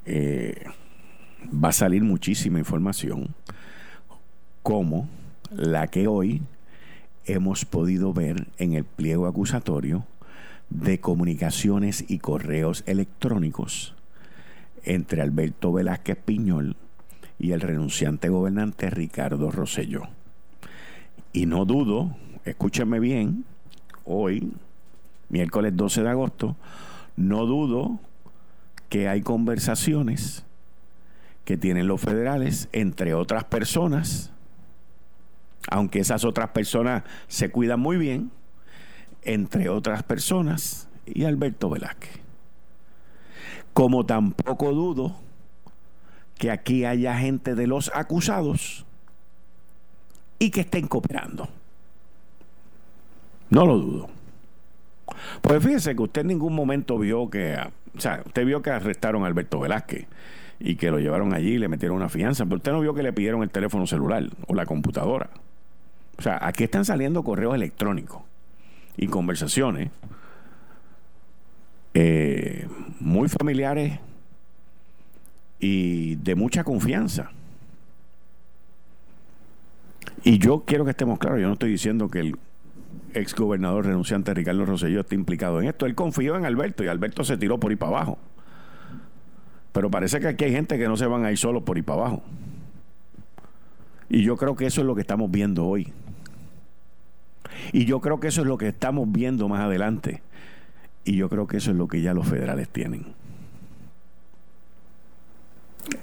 eh, 0.04 0.64
va 1.52 1.68
a 1.68 1.72
salir 1.72 2.02
muchísima 2.02 2.58
información, 2.58 3.34
como 4.62 5.08
la 5.50 5.86
que 5.88 6.06
hoy 6.06 6.42
hemos 7.24 7.64
podido 7.64 8.12
ver 8.12 8.48
en 8.58 8.74
el 8.74 8.84
pliego 8.84 9.26
acusatorio 9.26 10.04
de 10.68 11.00
comunicaciones 11.00 12.04
y 12.08 12.18
correos 12.18 12.84
electrónicos 12.86 13.94
entre 14.84 15.22
Alberto 15.22 15.72
Velázquez 15.72 16.16
Piñol 16.16 16.76
y 17.38 17.52
el 17.52 17.60
renunciante 17.60 18.28
gobernante 18.28 18.90
Ricardo 18.90 19.50
Rosselló. 19.50 20.08
Y 21.32 21.46
no 21.46 21.64
dudo, 21.64 22.16
escúchenme 22.44 23.00
bien, 23.00 23.44
hoy, 24.04 24.52
miércoles 25.28 25.76
12 25.76 26.02
de 26.02 26.08
agosto, 26.08 26.56
no 27.16 27.46
dudo 27.46 27.98
que 28.88 29.08
hay 29.08 29.22
conversaciones 29.22 30.44
que 31.44 31.56
tienen 31.56 31.86
los 31.86 32.00
federales, 32.00 32.68
entre 32.72 33.14
otras 33.14 33.44
personas, 33.44 34.30
aunque 35.70 36.00
esas 36.00 36.24
otras 36.24 36.50
personas 36.50 37.04
se 37.28 37.50
cuidan 37.50 37.80
muy 37.80 37.96
bien, 37.96 38.30
entre 39.22 39.68
otras 39.68 40.02
personas, 40.02 40.88
y 41.06 41.24
Alberto 41.24 41.70
Velázquez. 41.70 42.20
Como 43.72 44.06
tampoco 44.06 44.72
dudo 44.72 45.16
que 46.38 46.50
aquí 46.50 46.84
haya 46.84 47.16
gente 47.18 47.54
de 47.54 47.66
los 47.66 47.90
acusados 47.94 48.86
y 50.38 50.50
que 50.50 50.62
estén 50.62 50.88
cooperando. 50.88 51.48
No 53.50 53.66
lo 53.66 53.78
dudo. 53.78 54.08
Pues 55.40 55.62
fíjese 55.62 55.94
que 55.94 56.02
usted 56.02 56.22
en 56.22 56.28
ningún 56.28 56.54
momento 56.54 56.98
vio 56.98 57.28
que, 57.28 57.56
o 57.96 58.00
sea, 58.00 58.22
usted 58.24 58.46
vio 58.46 58.62
que 58.62 58.70
arrestaron 58.70 59.24
a 59.24 59.26
Alberto 59.26 59.60
Velázquez 59.60 60.06
y 60.58 60.76
que 60.76 60.90
lo 60.90 60.98
llevaron 60.98 61.34
allí 61.34 61.52
y 61.52 61.58
le 61.58 61.68
metieron 61.68 61.96
una 61.96 62.08
fianza, 62.08 62.44
pero 62.44 62.56
usted 62.56 62.72
no 62.72 62.80
vio 62.80 62.94
que 62.94 63.02
le 63.02 63.12
pidieron 63.12 63.42
el 63.42 63.50
teléfono 63.50 63.86
celular 63.86 64.24
o 64.46 64.54
la 64.54 64.66
computadora. 64.66 65.30
O 66.18 66.22
sea, 66.22 66.38
aquí 66.42 66.64
están 66.64 66.84
saliendo 66.84 67.24
correos 67.24 67.54
electrónicos 67.54 68.22
y 68.96 69.06
conversaciones 69.06 69.90
eh, 71.94 72.68
muy 73.00 73.28
familiares 73.28 73.98
y 75.58 76.16
de 76.16 76.34
mucha 76.34 76.62
confianza. 76.62 77.30
Y 80.22 80.38
yo 80.38 80.64
quiero 80.66 80.84
que 80.84 80.90
estemos 80.90 81.18
claros, 81.18 81.40
yo 81.40 81.46
no 81.46 81.54
estoy 81.54 81.70
diciendo 81.70 82.08
que 82.08 82.20
el 82.20 82.36
ex 83.14 83.34
gobernador 83.34 83.86
renunciante 83.86 84.34
Ricardo 84.34 84.64
Rosselló 84.64 85.00
esté 85.00 85.14
implicado 85.14 85.60
en 85.60 85.68
esto. 85.68 85.86
Él 85.86 85.94
confió 85.94 86.36
en 86.36 86.44
Alberto 86.44 86.84
y 86.84 86.88
Alberto 86.88 87.24
se 87.24 87.36
tiró 87.36 87.58
por 87.58 87.70
ahí 87.70 87.76
para 87.76 87.96
abajo. 87.96 88.18
Pero 89.72 89.90
parece 89.90 90.20
que 90.20 90.28
aquí 90.28 90.44
hay 90.44 90.52
gente 90.52 90.78
que 90.78 90.88
no 90.88 90.96
se 90.96 91.06
van 91.06 91.24
a 91.24 91.30
ir 91.30 91.38
solo 91.38 91.64
por 91.64 91.76
ahí 91.76 91.82
para 91.82 92.00
abajo. 92.00 92.22
Y 94.08 94.22
yo 94.22 94.36
creo 94.36 94.56
que 94.56 94.66
eso 94.66 94.80
es 94.80 94.86
lo 94.86 94.94
que 94.94 95.02
estamos 95.02 95.30
viendo 95.30 95.66
hoy. 95.66 95.92
Y 97.72 97.84
yo 97.84 98.00
creo 98.00 98.18
que 98.18 98.28
eso 98.28 98.40
es 98.40 98.46
lo 98.46 98.58
que 98.58 98.68
estamos 98.68 99.10
viendo 99.10 99.48
más 99.48 99.60
adelante. 99.60 100.22
Y 101.04 101.16
yo 101.16 101.28
creo 101.28 101.46
que 101.46 101.58
eso 101.58 101.70
es 101.70 101.76
lo 101.76 101.88
que 101.88 102.02
ya 102.02 102.14
los 102.14 102.26
federales 102.26 102.68
tienen. 102.68 103.06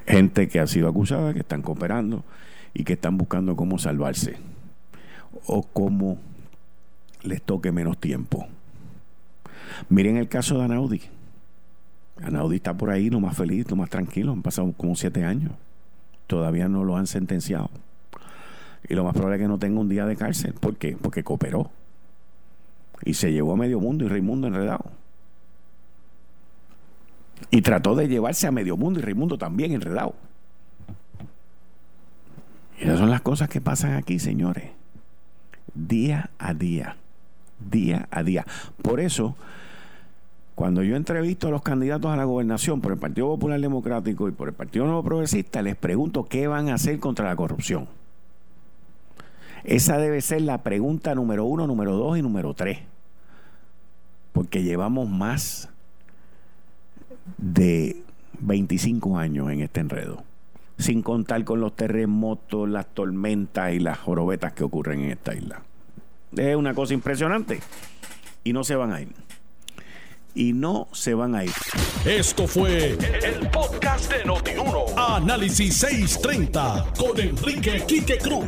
Gente 0.05 0.47
que 0.47 0.60
ha 0.60 0.68
sido 0.68 0.88
acusada, 0.88 1.34
que 1.34 1.39
están 1.39 1.62
cooperando 1.62 2.24
y 2.74 2.84
que 2.84 2.93
están 2.93 3.18
buscando 3.18 3.55
cómo 3.55 3.78
salvarse 3.78 4.38
o 5.45 5.64
cómo 5.64 6.18
les 7.28 7.41
toque 7.41 7.71
menos 7.71 7.97
tiempo. 7.97 8.47
Miren 9.89 10.17
el 10.17 10.28
caso 10.28 10.57
de 10.57 10.65
Anaudi. 10.65 11.01
Anaudi 12.21 12.57
está 12.57 12.75
por 12.75 12.89
ahí, 12.89 13.09
no 13.09 13.19
más 13.19 13.38
feliz, 13.38 13.69
no 13.69 13.75
más 13.75 13.89
tranquilo. 13.89 14.32
Han 14.32 14.41
pasado 14.41 14.73
como 14.75 14.95
siete 14.95 15.23
años. 15.23 15.51
Todavía 16.25 16.67
no 16.67 16.84
lo 16.84 16.97
han 16.97 17.07
sentenciado. 17.07 17.69
Y 18.89 18.95
lo 18.95 19.03
más 19.03 19.13
probable 19.13 19.38
es 19.38 19.41
que 19.41 19.47
no 19.47 19.59
tenga 19.59 19.80
un 19.80 19.89
día 19.89 20.05
de 20.05 20.15
cárcel. 20.15 20.53
¿Por 20.53 20.75
qué? 20.78 20.97
Porque 20.99 21.23
cooperó. 21.23 21.69
Y 23.03 23.13
se 23.13 23.32
llevó 23.32 23.53
a 23.53 23.57
medio 23.57 23.80
mundo 23.80 24.05
y 24.05 24.07
Raimundo 24.07 24.47
enredado. 24.47 24.86
Y 27.51 27.61
trató 27.61 27.95
de 27.95 28.07
llevarse 28.07 28.47
a 28.47 28.51
medio 28.51 28.78
mundo 28.78 28.99
y 28.99 29.03
Raimundo 29.03 29.38
también 29.38 29.71
enredado. 29.71 30.15
Y 32.80 32.84
esas 32.84 32.99
son 32.99 33.09
las 33.09 33.21
cosas 33.21 33.49
que 33.49 33.61
pasan 33.61 33.93
aquí, 33.93 34.19
señores. 34.19 34.71
Día 35.73 36.32
a 36.39 36.53
día. 36.53 36.97
Día 37.60 38.08
a 38.12 38.24
día. 38.24 38.45
Por 38.82 38.99
eso, 38.99 39.36
cuando 40.55 40.82
yo 40.84 40.95
entrevisto 40.95 41.47
a 41.47 41.51
los 41.51 41.62
candidatos 41.62 42.12
a 42.12 42.16
la 42.16 42.24
gobernación 42.24 42.82
por 42.82 42.91
el 42.91 42.97
Partido 42.97 43.28
Popular 43.28 43.60
Democrático 43.60 44.28
y 44.28 44.32
por 44.32 44.47
el 44.47 44.55
Partido 44.55 44.86
Nuevo 44.86 45.03
Progresista, 45.03 45.62
les 45.62 45.76
pregunto 45.76 46.26
qué 46.26 46.47
van 46.47 46.70
a 46.70 46.74
hacer 46.74 46.99
contra 46.99 47.28
la 47.28 47.36
corrupción. 47.36 47.88
Esa 49.64 49.97
debe 49.97 50.22
ser 50.22 50.41
la 50.41 50.64
pregunta 50.64 51.14
número 51.14 51.45
uno, 51.45 51.68
número 51.68 51.93
dos 51.93 52.18
y 52.18 52.22
número 52.22 52.53
tres. 52.53 52.80
Porque 54.32 54.64
llevamos 54.64 55.10
más 55.10 55.70
de 57.38 58.01
25 58.39 59.18
años 59.18 59.51
en 59.51 59.62
este 59.62 59.82
enredo. 59.82 60.24
Sin 60.78 61.01
contar 61.01 61.43
con 61.43 61.60
los 61.60 61.76
terremotos, 61.76 62.70
las 62.70 62.88
tormentas 62.88 63.74
y 63.74 63.80
las 63.80 63.97
jorobetas 63.97 64.53
que 64.53 64.64
ocurren 64.64 65.01
en 65.01 65.12
esta 65.12 65.36
isla. 65.36 65.62
Es 66.36 66.55
una 66.55 66.73
cosa 66.73 66.93
impresionante. 66.93 67.59
Y 68.43 68.53
no 68.53 68.63
se 68.63 68.75
van 68.75 68.93
a 68.93 69.01
ir 69.01 69.09
y 70.38 70.53
no 70.53 70.88
se 70.93 71.13
van 71.15 71.36
a 71.36 71.43
ir. 71.43 71.51
Esto 72.05 72.47
fue 72.47 72.95
el, 73.23 73.49
podcast 73.49 74.11
de 74.11 74.23
Notiuno. 74.23 74.86
Análisis 74.95 75.75
630 75.78 76.93
con 76.97 77.19
Enrique 77.19 77.84
Quique 77.88 78.19
Cruz. 78.19 78.47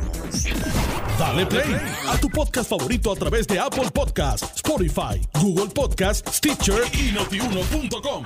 Dale 1.17 1.45
play 1.47 1.75
a 2.07 2.17
tu 2.17 2.29
podcast 2.29 2.69
favorito 2.69 3.11
a 3.11 3.15
través 3.15 3.47
de 3.47 3.59
Apple 3.59 3.89
Podcasts, 3.91 4.55
Spotify, 4.57 5.19
Google 5.41 5.73
Podcasts, 5.73 6.37
Stitcher 6.37 6.83
y 6.93 7.11
notiuno.com. 7.11 8.23